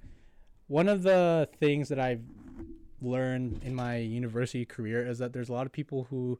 [0.68, 2.22] one of the things that I've
[3.02, 6.38] learned in my university career is that there's a lot of people who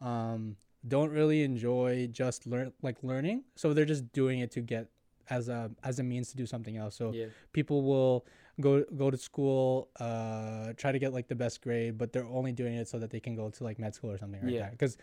[0.00, 0.56] um,
[0.86, 4.88] don't really enjoy just learn like learning, so they're just doing it to get
[5.28, 6.96] as a as a means to do something else.
[6.96, 7.26] So Yeah.
[7.52, 8.24] people will
[8.60, 12.52] go go to school, uh, try to get like the best grade, but they're only
[12.52, 14.60] doing it so that they can go to like med school or something like Yeah.
[14.62, 14.72] that.
[14.72, 14.96] Because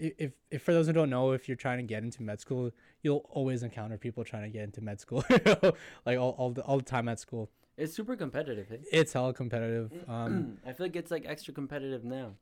[0.00, 2.70] if, if for those who don't know, if you're trying to get into med school,
[3.02, 5.24] you'll always encounter people trying to get into med school,
[6.06, 7.50] like all, all the all the time at school.
[7.76, 8.68] It's super competitive.
[8.68, 8.80] Hey?
[8.92, 9.92] It's hella competitive.
[10.08, 12.34] Um, I feel like it's like extra competitive now.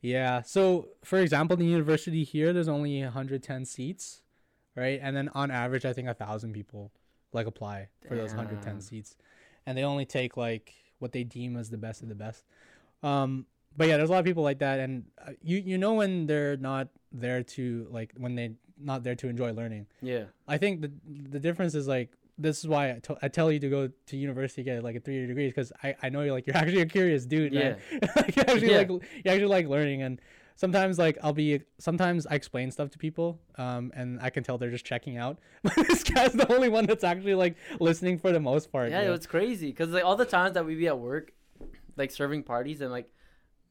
[0.00, 0.42] yeah.
[0.42, 4.22] So for example, the university here, there's only 110 seats,
[4.76, 4.98] right?
[5.02, 6.92] And then on average, I think a thousand people
[7.32, 9.16] like apply for those 110 seats,
[9.68, 12.44] and they only take like what they deem as the best of the best.
[13.02, 13.44] Um,
[13.76, 16.26] but yeah, there's a lot of people like that, and uh, you you know when
[16.26, 19.86] they're not there to like when they not there to enjoy learning.
[20.00, 20.24] Yeah.
[20.48, 20.90] I think the
[21.30, 24.82] the difference is like this is why I tell you to go to university get
[24.82, 27.26] like a three year degree because I, I know you're like you're actually a curious
[27.26, 27.76] dude man.
[28.16, 28.78] like you actually Yeah.
[28.78, 30.20] like you actually like learning and
[30.58, 34.58] sometimes like I'll be sometimes I explain stuff to people um and I can tell
[34.58, 38.32] they're just checking out but this guy's the only one that's actually like listening for
[38.32, 39.14] the most part Yeah, yo.
[39.14, 41.32] it's crazy because like all the times that we be at work,
[41.96, 43.08] like serving parties and like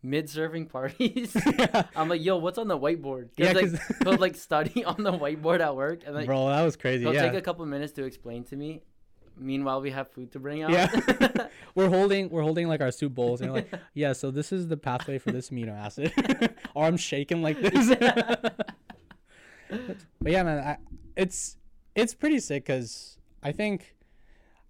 [0.02, 3.30] mid serving parties, yeah, I'm like, yo, what's on the whiteboard?
[3.36, 3.72] Yeah, like
[4.04, 7.14] he'll like study on the whiteboard at work and like bro that was crazy he'll
[7.14, 8.84] yeah take a couple minutes to explain to me.
[9.40, 10.72] Meanwhile, we have food to bring out.
[10.72, 11.48] Yeah.
[11.76, 14.76] we're holding we're holding like our soup bowls and like yeah so this is the
[14.76, 16.12] pathway for this amino acid
[16.76, 17.90] arms shaking like this
[19.70, 20.78] but yeah man I,
[21.16, 21.58] it's
[21.96, 23.96] it's pretty sick because i think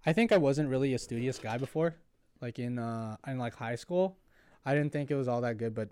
[0.04, 1.94] i think i wasn't really a studious guy before
[2.42, 4.18] like in uh in like high school
[4.66, 5.88] i didn't think it was all that good but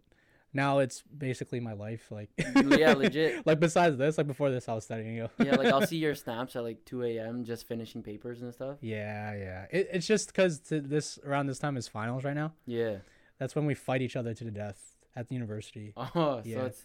[0.56, 3.46] now it's basically my life like mm, Yeah, legit.
[3.50, 6.14] like besides this like before this i was studying you yeah, like I'll see your
[6.16, 7.44] snaps at like 2 a.m.
[7.44, 8.78] just finishing papers and stuff.
[8.80, 12.96] yeah yeah it, it's just because this around this time is finals right now Yeah.
[13.38, 14.80] that's when we fight each other to the death
[15.14, 15.92] at the university.
[15.96, 16.56] Oh, Yeah.
[16.58, 16.82] so it's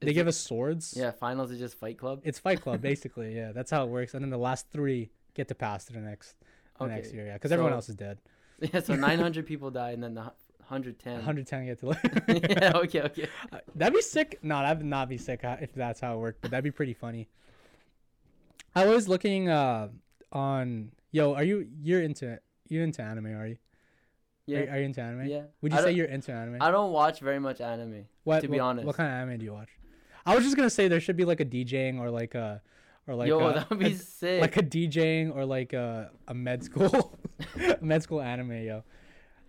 [0.00, 0.94] They it's give us swords.
[0.96, 1.12] yeah.
[1.12, 2.20] Finals is just Fight Club.
[2.24, 3.34] It's Fight Club basically.
[3.36, 4.12] yeah, that's how it works.
[4.14, 6.34] And then the last three get to pass to the next
[6.78, 7.26] the next year.
[7.26, 8.18] Yeah, because everyone else is dead.
[8.60, 10.32] Yeah, so 900 people die, and then the
[10.70, 11.14] 110.
[11.14, 11.98] 110 get to live.
[12.62, 13.26] yeah, okay, okay.
[13.52, 14.38] Uh, That'd be sick.
[14.42, 16.94] No, that'd not be sick uh, if that's how it worked, but that'd be pretty
[16.94, 17.28] funny.
[18.74, 19.88] I was looking uh
[20.32, 23.56] on yo, are you you're into you into anime, are you?
[24.46, 25.26] Yeah, Are, are you into anime?
[25.26, 25.42] yeah.
[25.60, 26.58] Would you say you're into anime?
[26.62, 28.06] I don't watch very much anime.
[28.24, 28.86] what, to be what- honest.
[28.86, 29.68] What kind of anime do you watch?
[30.24, 32.62] I was just gonna say there should be like a DJing or like a
[33.08, 34.40] or like Yo, a, that would be a- sick.
[34.40, 37.18] like a DJing or like a, a med school
[37.80, 38.84] med school anime, yo.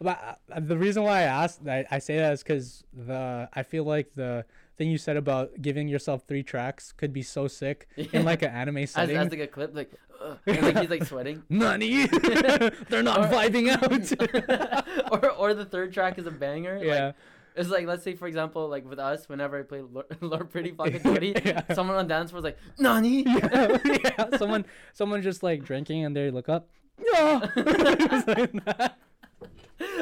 [0.01, 3.61] But uh, the reason why I asked, I, I say that is because the I
[3.63, 4.45] feel like the
[4.77, 8.49] thing you said about giving yourself three tracks could be so sick in like an
[8.61, 9.15] anime as, setting.
[9.15, 11.43] as like a clip, like, uh, like he's like sweating.
[11.49, 12.07] Nani,
[12.89, 15.11] they're not Or- vibing out.
[15.11, 16.79] or or the third track is a banger.
[16.83, 17.15] yeah, Like,
[17.55, 20.71] it's like let's say for example, like with us, whenever I play Lord, Lord Pretty
[20.71, 21.61] Fucking Twenty, Yeah.
[21.75, 23.21] someone on dance floor is like, Nani.
[23.23, 24.37] yeah, yeah.
[24.37, 26.69] Someone, someone just like drinking and they look up.
[27.13, 27.47] Yeah.
[27.55, 28.91] Like.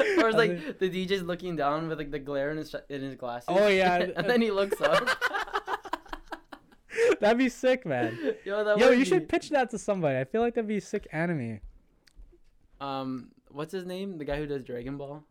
[0.22, 3.14] or it's like the DJ's looking down with like the glare in his in his
[3.14, 3.46] glasses.
[3.48, 3.96] Oh, yeah.
[4.16, 5.08] and then he looks up.
[7.20, 8.18] That'd be sick, man.
[8.44, 10.18] Yo, that Yo, you be- should pitch that to somebody.
[10.18, 11.60] I feel like that'd be a sick anime.
[12.80, 14.18] Um, what's his name?
[14.18, 15.22] The guy who does Dragon Ball.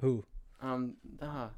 [0.00, 0.24] Who?
[0.62, 1.50] Um, ah,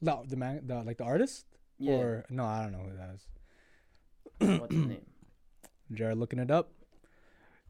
[0.00, 1.46] No, the man, the like the artist,
[1.78, 1.94] yeah.
[1.94, 4.60] or no, I don't know who that is.
[4.60, 5.06] what's his name?
[5.92, 6.72] Jared looking it up.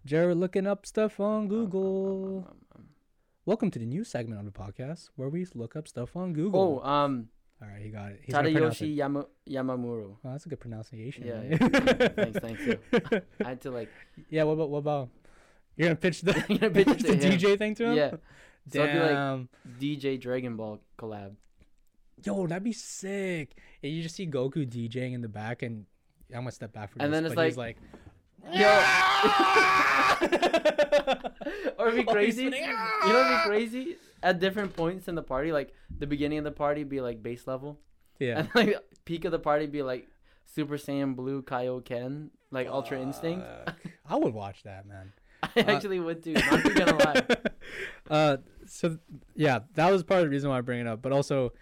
[0.07, 2.47] Jared looking up stuff on Google.
[2.49, 2.57] Um, um,
[3.49, 6.83] Welcome to the new segment of the podcast where we look up stuff on Google.
[6.85, 7.29] Oh, um,
[7.63, 8.21] all right, he got it.
[8.23, 8.85] He's gonna pronounce it.
[8.85, 10.17] Tadayoshi Yama- Yamamuro.
[10.23, 11.25] Oh, that's a good pronunciation.
[11.27, 12.09] Yeah, yeah.
[12.09, 12.75] Thanks, thanks, yo.
[13.43, 13.89] I had to like
[14.29, 14.43] yeah.
[14.43, 15.09] What about what about?
[15.79, 17.17] You're gonna pitch the, You're gonna pitch the.
[17.17, 17.97] DJ thing to him?
[17.97, 18.11] yeah.
[18.71, 19.49] So be like Damn.
[19.81, 21.35] DJ Dragon Ball collab.
[22.23, 23.57] Yo, that'd be sick.
[23.83, 25.87] And you just see Goku DJing in the back, and
[26.35, 27.79] I'm gonna step back for And this, And then it's like- like,
[31.83, 32.45] or it'd be crazy.
[32.45, 32.67] You know
[33.03, 33.97] what'd be crazy?
[34.23, 37.47] At different points in the party, like the beginning of the party be like base
[37.47, 37.79] level,
[38.19, 38.41] yeah.
[38.41, 40.09] and like peak of the party be like
[40.45, 43.47] Super Saiyan Blue Kaioken, like Ultra Instinct.
[44.07, 45.13] I would watch that, man.
[45.43, 46.33] I actually would too.
[46.33, 47.27] Not gonna lie.
[48.11, 48.37] uh,
[48.67, 48.99] so
[49.37, 51.53] yeah, that was part of the reason why I bring it up, but also,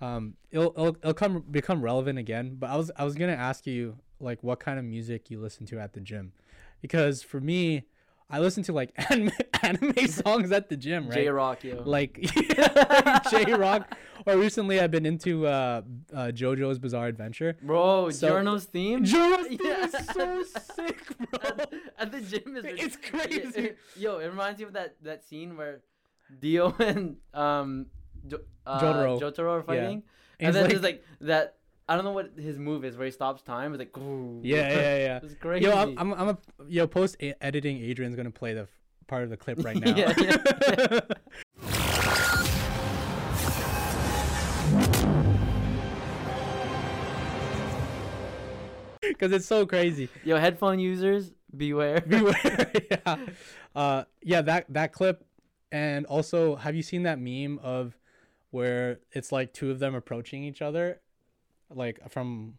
[0.00, 2.56] um, it'll it'll, it'll come become relevant again.
[2.58, 5.66] But I was I was gonna ask you like what kind of music you listen
[5.66, 6.32] to at the gym,
[6.80, 7.84] because for me,
[8.28, 9.30] I listen to like anime
[9.62, 11.14] anime songs at the gym, right?
[11.14, 11.82] J Rock, yo.
[11.84, 12.18] like
[13.30, 13.96] J Rock.
[14.26, 17.56] Or recently, I've been into uh, uh, JoJo's Bizarre Adventure.
[17.62, 19.04] Bro, So- theme.
[19.04, 19.84] JoJo's theme Yeah.
[19.86, 20.42] is so
[20.74, 20.98] sick,
[21.30, 21.38] bro.
[21.44, 23.72] at, at the gym is It's crazy.
[23.96, 25.82] Yo, it reminds you of that that scene where
[26.40, 27.86] Dio and um
[28.26, 29.20] jo- uh, Jotaro.
[29.20, 30.02] Jotaro are fighting,
[30.40, 31.52] And and, he's then like- there's like that.
[31.88, 33.72] I don't know what his move is where he stops time.
[33.72, 34.40] It's like, ooh.
[34.42, 35.20] Yeah, yeah, yeah.
[35.22, 35.66] It's crazy.
[35.66, 36.86] Yo, I'm, I'm, I'm a yo.
[36.86, 38.68] Post editing, Adrian's gonna play the f-
[39.06, 39.94] part of the clip right now.
[39.94, 41.00] Yeah, yeah.
[49.00, 50.08] Because it's so crazy.
[50.24, 52.00] Yo, headphone users, beware.
[52.06, 52.72] Beware.
[52.90, 53.16] yeah.
[53.74, 54.42] Uh, yeah.
[54.42, 55.24] That that clip,
[55.70, 57.96] and also, have you seen that meme of
[58.50, 61.00] where it's like two of them approaching each other,
[61.70, 62.54] like from,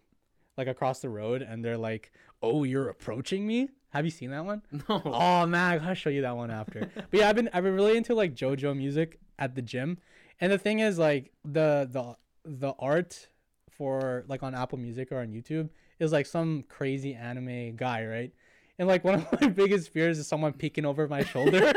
[0.58, 4.46] like across the road, and they're like, "Oh, you're approaching me." Have you seen that
[4.46, 4.62] one?
[4.72, 5.02] no.
[5.06, 6.82] Oh man, I gotta show you that one after.
[6.96, 9.98] but yeah, I've been I've been really into like JoJo music at the gym,
[10.40, 13.28] and the thing is like the the the art
[13.72, 18.32] for like on Apple Music or on YouTube is like some crazy anime guy, right?
[18.78, 21.74] And like one of my biggest fears is someone peeking over my shoulder.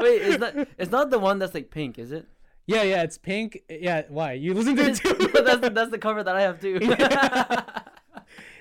[0.00, 0.68] Wait, it's not.
[0.78, 2.26] It's not the one that's like pink, is it?
[2.66, 3.62] yeah, yeah, it's pink.
[3.70, 4.32] Yeah, why?
[4.32, 5.42] You listen to it too?
[5.44, 6.80] that's that's the cover that I have too.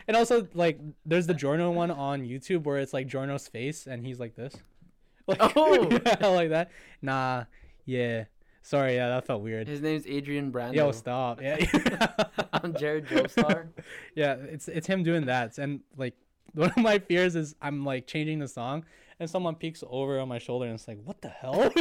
[0.07, 4.05] And also like there's the Giorno one on YouTube where it's like Giorno's face and
[4.05, 4.55] he's like this.
[5.27, 5.89] Like, Oh.
[6.05, 6.71] yeah, like that.
[7.01, 7.43] Nah,
[7.85, 8.25] yeah.
[8.61, 9.67] Sorry, yeah, that felt weird.
[9.67, 10.75] His name's Adrian Brando.
[10.75, 11.41] Yo, stop.
[11.41, 11.57] Yeah.
[12.53, 13.67] I'm Jared Joestar.
[14.15, 15.57] yeah, it's it's him doing that.
[15.57, 16.15] And like
[16.53, 18.85] one of my fears is I'm like changing the song
[19.19, 21.71] and someone peeks over on my shoulder and it's like, what the hell?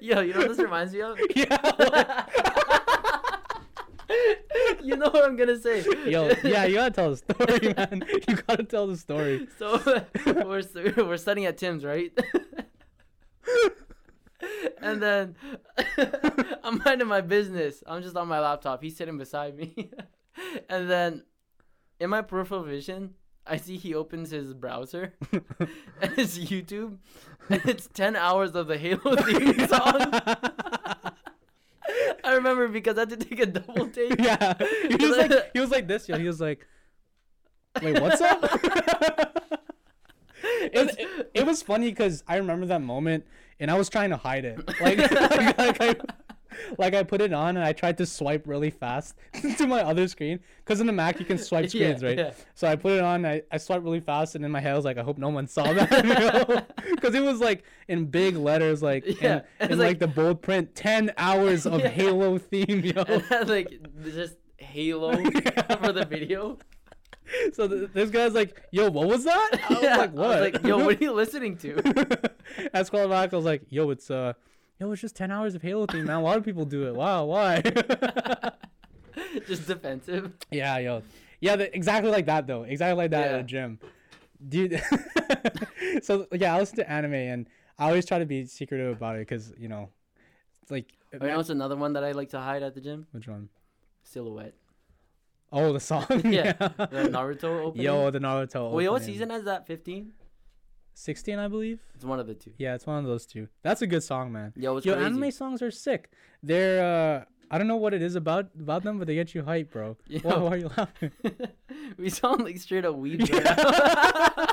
[0.00, 1.18] Yo, you know what this reminds me of?
[1.34, 1.56] yeah.
[4.88, 5.84] You know what I'm gonna say.
[6.06, 8.04] Yo, yeah, you gotta tell the story, man.
[8.26, 9.46] You gotta tell the story.
[9.58, 9.78] So
[10.26, 10.62] we're
[10.96, 12.10] we're studying at Tim's, right?
[14.80, 15.36] and then
[16.64, 17.84] I'm minding my business.
[17.86, 18.82] I'm just on my laptop.
[18.82, 19.90] He's sitting beside me,
[20.70, 21.24] and then
[22.00, 23.12] in my peripheral vision,
[23.46, 26.96] I see he opens his browser and it's YouTube,
[27.50, 30.12] and it's ten hours of the Halo theme song.
[32.34, 34.18] Remember because I had to take a double take.
[34.20, 34.54] yeah,
[34.88, 36.66] he was like he was like this, Yeah, He was like,
[37.82, 38.42] wait, what's up?
[40.42, 43.26] it, was- it, it was funny because I remember that moment,
[43.60, 45.96] and I was trying to hide it, like like, like I.
[46.78, 49.14] Like I put it on and I tried to swipe really fast
[49.58, 52.18] to my other screen because in the Mac you can swipe Yeah, screens, right?
[52.18, 52.32] yeah.
[52.54, 53.24] So I put it on.
[53.26, 55.28] I, I swiped really fast, and in my head I was like, I hope no
[55.28, 59.98] one saw that, because it was like in big letters, like Yeah, and, like, like-
[59.98, 61.88] the bold print, ten hours of Yeah.
[61.88, 63.02] Halo theme, yo.
[63.02, 63.72] and like
[64.04, 65.12] just Halo
[65.80, 66.58] for the video.
[67.52, 70.40] So th- this guy's like, "Yo, what was that?" I was Yeah, like, "What?" Was
[70.54, 72.30] like, yo, what are you listening to?
[72.72, 73.32] I scrolled back.
[73.34, 74.32] I was like, "Yo, it's uh,
[74.80, 76.16] yo, it's just ten hours of Halo theme, man.
[76.16, 76.94] A lot of people do it.
[76.94, 77.62] Wow, why?"
[79.46, 80.32] just defensive.
[80.50, 81.02] yeah, yo,
[81.40, 82.62] yeah, the, exactly like that though.
[82.64, 83.38] Exactly like that at Yeah.
[83.38, 83.78] a gym,
[84.48, 84.82] dude.
[86.02, 89.20] so yeah, I listen to anime and I always try to be secretive about it
[89.20, 89.90] because you know,
[90.62, 92.80] it's like Oh, you know what's another one that I like to hide at the
[92.80, 93.06] gym?
[93.12, 93.48] which one?
[94.02, 94.54] Silhouette.
[95.50, 96.04] Oh, the song.
[96.24, 97.86] Yeah, The Naruto opening.
[97.86, 98.70] Yo, the Naruto.
[98.72, 99.66] Wait, what season is that?
[99.66, 100.12] 15?
[100.98, 101.78] Sixteen, I believe.
[101.94, 102.50] It's one of the two.
[102.58, 103.46] Yeah, it's one of those two.
[103.62, 104.52] That's a good song, man.
[104.56, 105.06] Yo, it's Yo, crazy.
[105.06, 106.10] anime songs are sick.
[106.42, 109.44] They're uh I don't know what it is about about them, but they get you
[109.44, 109.96] hype, bro.
[110.08, 110.18] Yo.
[110.22, 111.12] Why, why are you laughing?
[111.98, 114.48] we sound like straight up weebs right.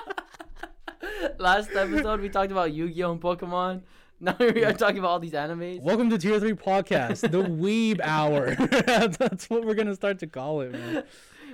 [1.40, 3.82] Last episode we talked about Yu-Gi-Oh and Pokemon.
[4.20, 5.82] Now we are talking about all these animes.
[5.82, 8.54] Welcome to Tier Three Podcast, the Weeb Hour.
[9.18, 11.06] That's what we're gonna start to call it, man.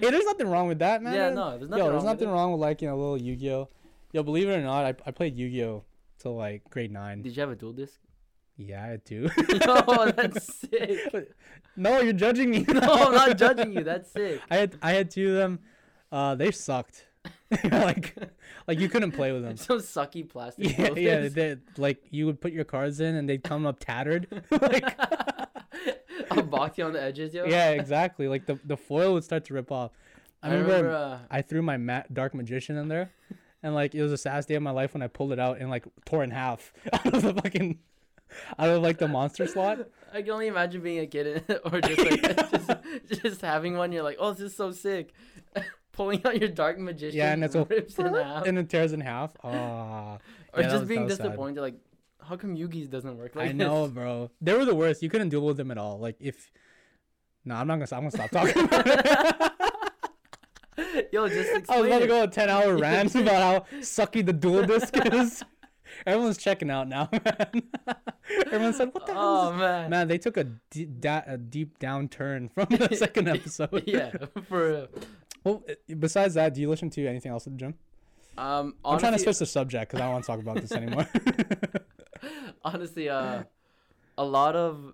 [0.01, 1.13] Hey, there's nothing wrong with that, man.
[1.13, 2.31] Yeah, no, there's nothing Yo, wrong there's with nothing it.
[2.33, 3.69] wrong with know a little Yu-Gi-Oh.
[4.13, 5.83] Yo, believe it or not, I, I played Yu-Gi-Oh
[6.19, 7.21] till like grade nine.
[7.21, 7.99] Did you have a Duel Disk?
[8.57, 9.29] Yeah, I had two.
[9.49, 11.33] Yo, that's sick.
[11.75, 12.65] no, you're judging me.
[12.67, 13.83] No, I'm not judging you.
[13.83, 14.41] That's sick.
[14.49, 15.59] I had I had two of them.
[16.11, 17.07] Uh, they sucked.
[17.71, 18.15] like
[18.67, 19.57] like you couldn't play with them.
[19.57, 20.77] Some sucky plastic.
[20.77, 21.27] Yeah, dual yeah.
[21.29, 24.27] They, like you would put your cards in and they'd come up tattered.
[24.51, 24.99] like
[26.31, 27.45] I'll box you on the edges, yo.
[27.45, 28.27] yeah, exactly.
[28.27, 29.91] Like the the foil would start to rip off.
[30.43, 30.95] I, I remember, remember.
[30.95, 33.11] Uh, I threw my mat dark magician in there,
[33.63, 35.59] and like it was the saddest day of my life when I pulled it out
[35.59, 37.79] and like tore in half out of the fucking
[38.57, 39.79] out of like the monster slot.
[40.13, 42.51] I can only imagine being a kid or just like
[43.07, 43.91] just, just having one.
[43.91, 45.13] You're like, oh, this is so sick.
[45.93, 47.17] Pulling out your dark magician.
[47.17, 48.45] Yeah, and it's all rips in half.
[48.47, 49.31] and it tears in half.
[49.43, 50.17] Ah,
[50.53, 51.23] or yeah, just was- being was sad.
[51.23, 51.59] disappointed.
[51.59, 51.75] Like,
[52.21, 53.35] how come Yugi's doesn't work?
[53.35, 53.93] Like I know, this?
[53.93, 54.31] bro.
[54.39, 55.03] They were the worst.
[55.03, 55.99] You couldn't deal with them at all.
[55.99, 56.49] Like if.
[57.43, 57.87] No, I'm not gonna.
[58.01, 59.50] I'm gonna stop talking.
[61.11, 64.33] Yo, just I was about to go a 10 hour rant about how sucky the
[64.33, 65.43] Duel Disk is.
[66.05, 67.63] Everyone's checking out now, man.
[68.47, 69.89] Everyone said, "What the hell?" Oh man.
[69.89, 73.83] Man, they took a, da- a deep downturn from the second episode.
[73.85, 74.11] yeah,
[74.47, 74.87] for real.
[75.43, 77.75] Well, uh, besides that, do you listen to anything else at the gym?
[78.37, 80.71] Um, I'm trying to switch the subject because I don't want to talk about this
[80.71, 81.07] anymore.
[82.63, 83.43] honestly, uh,
[84.17, 84.93] a lot of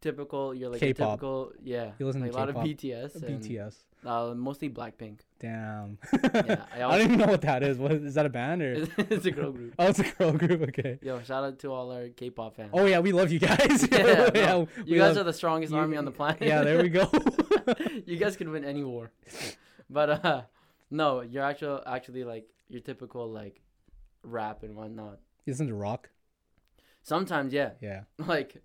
[0.00, 0.54] typical.
[0.54, 1.10] You're like a K-pop.
[1.12, 1.52] typical.
[1.62, 3.22] Yeah, You listen to like a lot of BTS.
[3.22, 3.74] And, BTS.
[4.06, 5.20] Uh, mostly Blackpink.
[5.40, 5.98] Damn.
[6.22, 7.78] Yeah, I I, don't even know what that is.
[7.78, 8.86] What is that a band or?
[8.98, 9.74] It's, a girl group.
[9.78, 10.62] Oh, it's a girl group.
[10.68, 10.98] Okay.
[11.02, 12.70] Yo, shout out to all our K-pop fans.
[12.72, 13.88] Oh yeah, we love you guys.
[13.90, 16.42] yeah, no, we you guys love- are the strongest you- army on the planet.
[16.42, 17.10] Yeah, there we go.
[18.06, 19.10] you guys can win any war.
[19.90, 20.42] But uh,
[20.90, 23.60] no, you're actual actually like your typical like
[24.22, 25.18] rap and whatnot.
[25.44, 26.08] You listen to rock.
[27.02, 28.02] Sometimes, yeah, Yeah.
[28.18, 28.62] like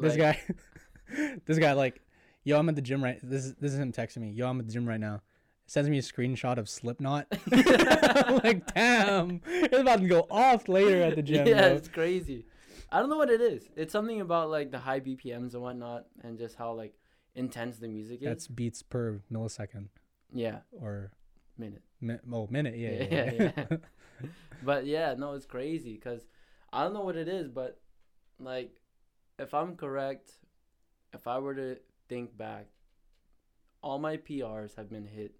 [0.00, 2.00] This like- guy, this guy, like,
[2.44, 3.18] yo, I'm at the gym right.
[3.22, 4.30] This is this is him texting me.
[4.30, 5.22] Yo, I'm at the gym right now.
[5.66, 7.26] Sends me a screenshot of Slipknot.
[8.44, 11.46] Like, damn, it's about to go off later at the gym.
[11.46, 11.76] yeah, bro.
[11.76, 12.46] it's crazy.
[12.90, 13.68] I don't know what it is.
[13.76, 16.94] It's something about like the high BPMs and whatnot, and just how like
[17.34, 18.26] intense the music is.
[18.26, 19.88] That's beats per millisecond
[20.32, 21.12] yeah, or
[21.58, 21.82] minute.
[22.00, 22.76] mi- oh minute.
[22.76, 23.52] Yeah, yeah, Yeah, yeah.
[23.70, 23.76] yeah.
[24.62, 26.26] But yeah, no, it's crazy because
[26.72, 27.80] I don't know what it is, but
[28.40, 28.70] like,
[29.38, 30.32] if I'm correct,
[31.12, 31.76] if I were to
[32.08, 32.66] think back,
[33.82, 35.34] all my PRs have been hit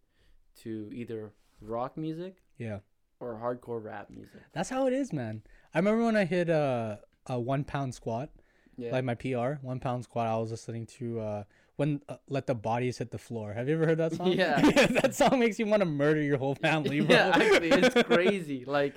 [0.63, 2.79] to either rock music Yeah.
[3.21, 4.41] or hardcore rap music.
[4.53, 5.43] That's how it is, man.
[5.75, 8.31] I remember when I hit a a one pound squat,
[8.79, 8.93] Yeah.
[8.93, 10.27] like my PR, one pound squat.
[10.29, 11.45] I was listening to uh,
[11.77, 13.53] when uh, let the bodies hit the floor.
[13.53, 14.33] Have you ever heard that song?
[14.33, 14.61] Yeah.
[15.03, 17.15] that song makes you want to murder your whole family, bro.
[17.17, 18.65] yeah, actually, it's crazy.
[18.65, 18.95] Like,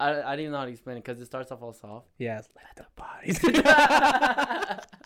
[0.00, 2.08] I I didn't even know how to explain it because it starts off all soft.
[2.18, 3.38] Yes, let the bodies.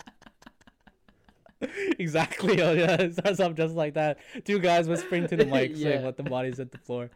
[1.99, 2.61] exactly.
[2.61, 4.17] Oh, yeah, it starts off just like that.
[4.43, 5.83] Two guys whispering to the mic Yeah.
[5.83, 7.09] saying, "Let the bodies hit the floor."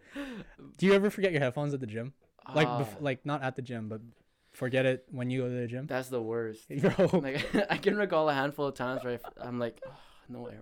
[0.78, 2.14] Do you ever forget your headphones at the gym?
[2.54, 4.02] Like, Ah, bef- like not at the gym, but
[4.52, 6.68] forget it when you go to the gym, that's the worst.
[6.70, 7.10] bro.
[7.22, 9.92] Like, I can recall a handful of times where I'm like, oh,
[10.30, 10.62] no air.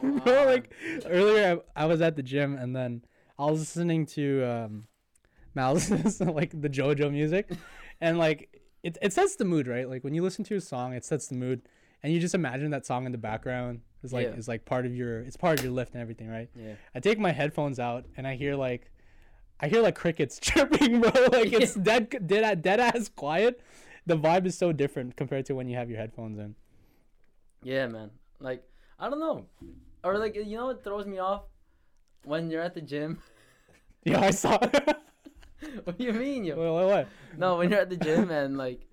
[0.00, 0.72] bro, like
[1.06, 3.02] earlier, I, I was at the gym and then
[3.38, 4.86] I was listening to um,
[5.54, 5.90] Mouse,
[6.20, 7.50] like the JoJo music,
[8.00, 9.88] and like it it sets the mood, right?
[9.88, 11.62] Like when you listen to a song, it sets the mood.
[12.02, 14.34] and you just imagine that song in the background is like Yeah.
[14.40, 16.48] is like part of your it's part of your lift and everything, right?
[16.56, 16.74] Yeah.
[16.94, 18.90] I take my headphones out and I hear like
[19.60, 21.10] I hear like crickets chirping, bro.
[21.32, 23.60] Like it's dead dead dead ass quiet.
[24.06, 26.54] The vibe is so different compared to when you have your headphones in.
[27.62, 28.10] Yeah, man.
[28.40, 28.62] Like
[28.98, 29.44] I don't know,
[30.02, 31.42] or like you know what throws me off
[32.24, 33.18] when you're at the gym.
[34.04, 34.56] Yeah, I saw.
[35.84, 36.56] what do you mean, yo?
[36.72, 37.08] what, what?
[37.36, 38.86] No, when you're at the gym and like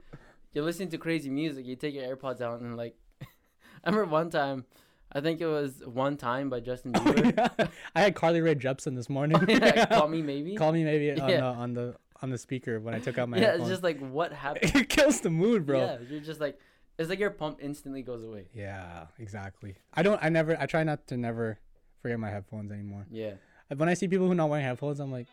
[0.54, 2.96] you're listening to crazy music, you take your AirPods out and like.
[3.84, 4.66] I remember one time,
[5.12, 7.52] I think it was "One Time" by Justin Oh, Bieber.
[7.60, 7.68] yeah.
[7.96, 9.38] I had Carly Rae Jepsen this morning.
[9.48, 10.56] yeah, call me maybe.
[10.56, 11.38] Call me maybe on Yeah.
[11.42, 13.70] the on the on the speaker when I took out my yeah, headphones.
[13.70, 14.76] it's just like what happened.
[14.76, 15.80] it kills the mood, bro.
[15.80, 16.60] Yeah, you're just like
[16.98, 18.48] it's like your pump instantly goes away.
[18.54, 19.76] Yeah, exactly.
[19.94, 20.20] I don't.
[20.22, 20.60] I never.
[20.60, 21.60] I try not to never
[22.02, 23.06] forget my headphones anymore.
[23.12, 23.34] Yeah.
[23.76, 25.28] When I see people who not wearing headphones, I'm like,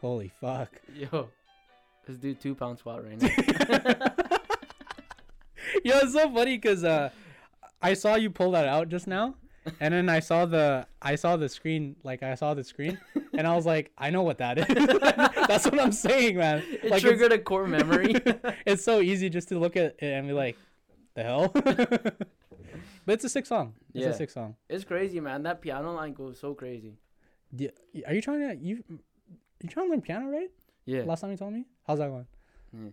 [0.00, 0.80] holy fuck.
[0.94, 1.28] Yo,
[2.06, 3.28] let's do two pound squat right now.
[5.84, 7.10] Yo, it's so funny because uh,
[7.80, 9.34] I saw you pull that out just now,
[9.78, 11.96] and then I saw the I saw the screen.
[12.02, 12.98] Like I saw the screen,
[13.36, 14.66] and I was like, I know what that is.
[15.48, 16.64] That's what I'm saying, man.
[16.82, 18.14] It Like, triggered a core memory.
[18.66, 20.56] it's so easy just to look at it and be like,
[21.14, 21.48] the hell.
[21.48, 22.16] but
[23.06, 23.74] it's a sick song.
[23.94, 24.10] It's Yeah.
[24.10, 24.56] a sick song.
[24.68, 25.42] it's crazy, man.
[25.44, 26.94] That piano line goes so crazy.
[27.54, 27.70] Do-
[28.06, 28.82] Are you trying to you?
[29.62, 30.50] You trying to learn piano, right?
[30.86, 31.02] Yeah.
[31.02, 31.66] Last time you told me.
[31.86, 32.26] How's that going?
[32.74, 32.92] Mm.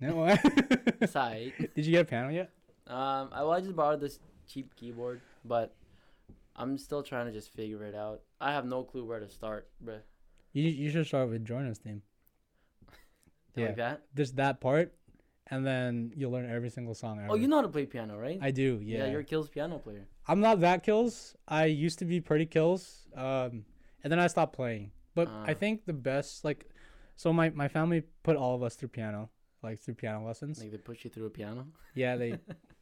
[0.00, 0.36] No.
[1.00, 1.52] It's alright.
[1.74, 2.50] Did you get a piano yet?
[2.88, 5.74] Um, I, well, I just borrowed this cheap keyboard, but
[6.56, 8.22] I'm still trying to just figure it out.
[8.40, 10.00] I have no clue where to start, bruh.
[10.52, 12.02] You you should start with Giorno's theme.
[13.56, 14.02] Like that?
[14.14, 14.94] Just that part,
[15.48, 17.18] and then you'll learn every single song.
[17.18, 17.32] Ever.
[17.32, 18.38] Oh, you know how to play piano, right?
[18.40, 18.80] I do.
[18.80, 18.98] Yeah.
[18.98, 19.10] yeah.
[19.10, 20.06] you're a Kills piano player.
[20.28, 21.34] I'm not that kills.
[21.48, 23.08] I used to be pretty kills.
[23.16, 23.64] Um,
[24.04, 24.92] and then I stopped playing.
[25.18, 25.54] But I Ah.
[25.62, 26.60] think the best like,
[27.22, 29.20] so my my family put all of us through piano,
[29.66, 30.54] like through piano lessons.
[30.62, 31.66] Like they push you through a piano.
[31.94, 32.30] Yeah, they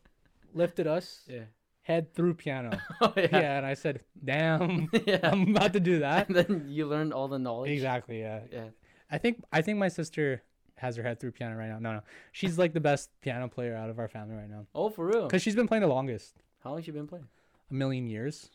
[0.54, 1.44] lifted us Yeah.
[1.82, 2.70] head through piano.
[3.00, 3.28] Oh yeah.
[3.32, 3.56] yeah.
[3.58, 4.00] and I said,
[4.32, 5.20] "Damn, yeah.
[5.32, 7.70] I'm about to do that." and then you learned all the knowledge.
[7.70, 8.20] exactly.
[8.20, 8.40] Yeah.
[8.52, 8.68] Yeah.
[9.10, 10.42] I think I think my sister
[10.76, 11.78] has her head through piano right now.
[11.78, 12.00] No, no,
[12.32, 15.24] she's like the best piano player out of our family right now Oh, for real?
[15.26, 17.28] because she's been playing the longest, How long she been playing,
[17.70, 18.50] a million years.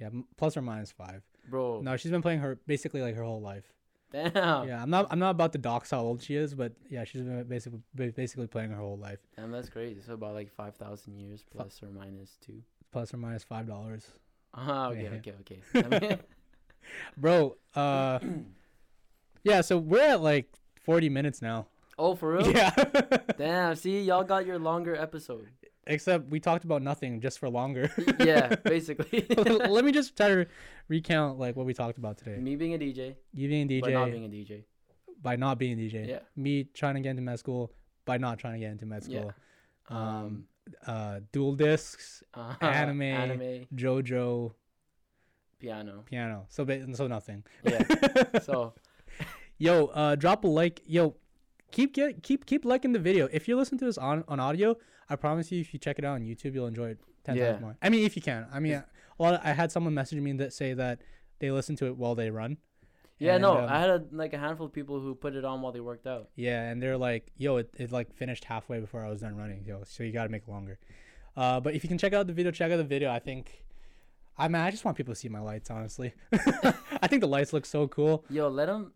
[0.00, 0.08] Yeah,
[0.38, 1.20] plus or minus five.
[1.50, 1.80] Bro?
[1.82, 3.64] No, she's been playing her basically like her whole life.
[4.12, 4.66] Damn.
[4.66, 7.22] Yeah, I'm not I'm not about to dox how old she is, but yeah, she's
[7.22, 7.80] been basically
[8.10, 10.00] basically playing her whole life, Damn, that's crazy.
[10.04, 12.62] So about like five thousand years plus or minus two.
[12.92, 14.08] plus or minus five dollars.
[14.52, 15.10] Ah, okay, Yeah.
[15.18, 15.34] okay,
[15.74, 16.08] okay.
[16.12, 16.18] I
[17.16, 18.18] Bro, uh,
[19.44, 20.52] yeah, so we're at like
[20.84, 21.66] 40 minutes now.
[21.98, 22.50] oh, for real?
[22.56, 22.74] Yeah.
[23.36, 23.76] Damn.
[23.76, 25.46] See, y'all got your longer episode.
[25.86, 27.90] Except we talked about nothing just for longer.
[28.20, 29.26] yeah, basically.
[29.36, 30.46] Let me just try to
[30.88, 32.36] recount like what we talked about today.
[32.36, 34.64] Me being a DJ, You being DJ but not being a DJ.
[35.22, 36.06] by not being a DJ.
[36.08, 36.18] Yeah.
[36.36, 37.72] Me trying to get into med school
[38.04, 39.20] by not trying to get into med Yeah.
[39.20, 39.32] school.
[39.88, 40.44] Um, Um,
[40.86, 43.02] uh, Duel Disks, uh, anime.
[43.02, 44.52] anime, JoJo,
[45.58, 46.02] piano.
[46.06, 46.46] piano.
[46.48, 46.64] So
[46.94, 47.42] so nothing.
[47.64, 47.82] Yeah.
[48.42, 48.74] So
[49.58, 50.80] Yo, uh, drop a like.
[50.86, 51.16] Yo,
[51.70, 53.28] keep get keep keep liking the video.
[53.32, 54.76] If you listen to this on on audio,
[55.10, 57.50] I promise you, if you check it out on YouTube, you'll enjoy it ten Yeah.
[57.52, 57.76] times more.
[57.82, 58.46] I mean, if you can.
[58.52, 58.84] I mean, a
[59.18, 59.34] lot.
[59.34, 61.02] Of, I had someone message me that say that
[61.40, 62.56] they listen to it while they run.
[63.18, 65.44] yeah, And, no, um, I had a, like a handful of people who put it
[65.44, 66.30] on while they worked out.
[66.36, 69.64] Yeah, and they're like, "Yo, it, it like finished halfway before I was done running."
[69.66, 70.78] Yo, so you gotta make it longer.
[71.36, 73.10] Uh, but if you can check out the video, check out the video.
[73.10, 73.64] I think.
[74.38, 75.70] I mean, I just want people to see my lights.
[75.70, 76.14] Honestly,
[77.02, 78.24] I think the lights look so cool.
[78.30, 78.92] Yo, let him,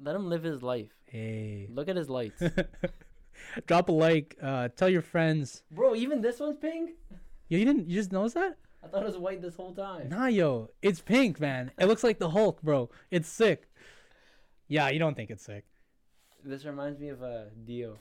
[0.00, 0.90] let him live his life.
[1.06, 2.40] Hey, Look at his lights,
[3.66, 4.36] drop a like.
[4.42, 5.62] Uh, tell your friends.
[5.70, 5.94] bro.
[5.94, 6.92] Even this one's pink.
[7.48, 7.88] Yo, you didn't.
[7.88, 8.56] You just noticed that?
[8.82, 10.10] I thought it was white this whole time.
[10.10, 11.70] Nah, yo, it's pink, man.
[11.78, 12.90] It looks like the Hulk, bro.
[13.10, 13.68] It's sick.
[14.68, 15.64] Yeah, you don't think it's sick.
[16.44, 17.98] This reminds me of uh, Dio.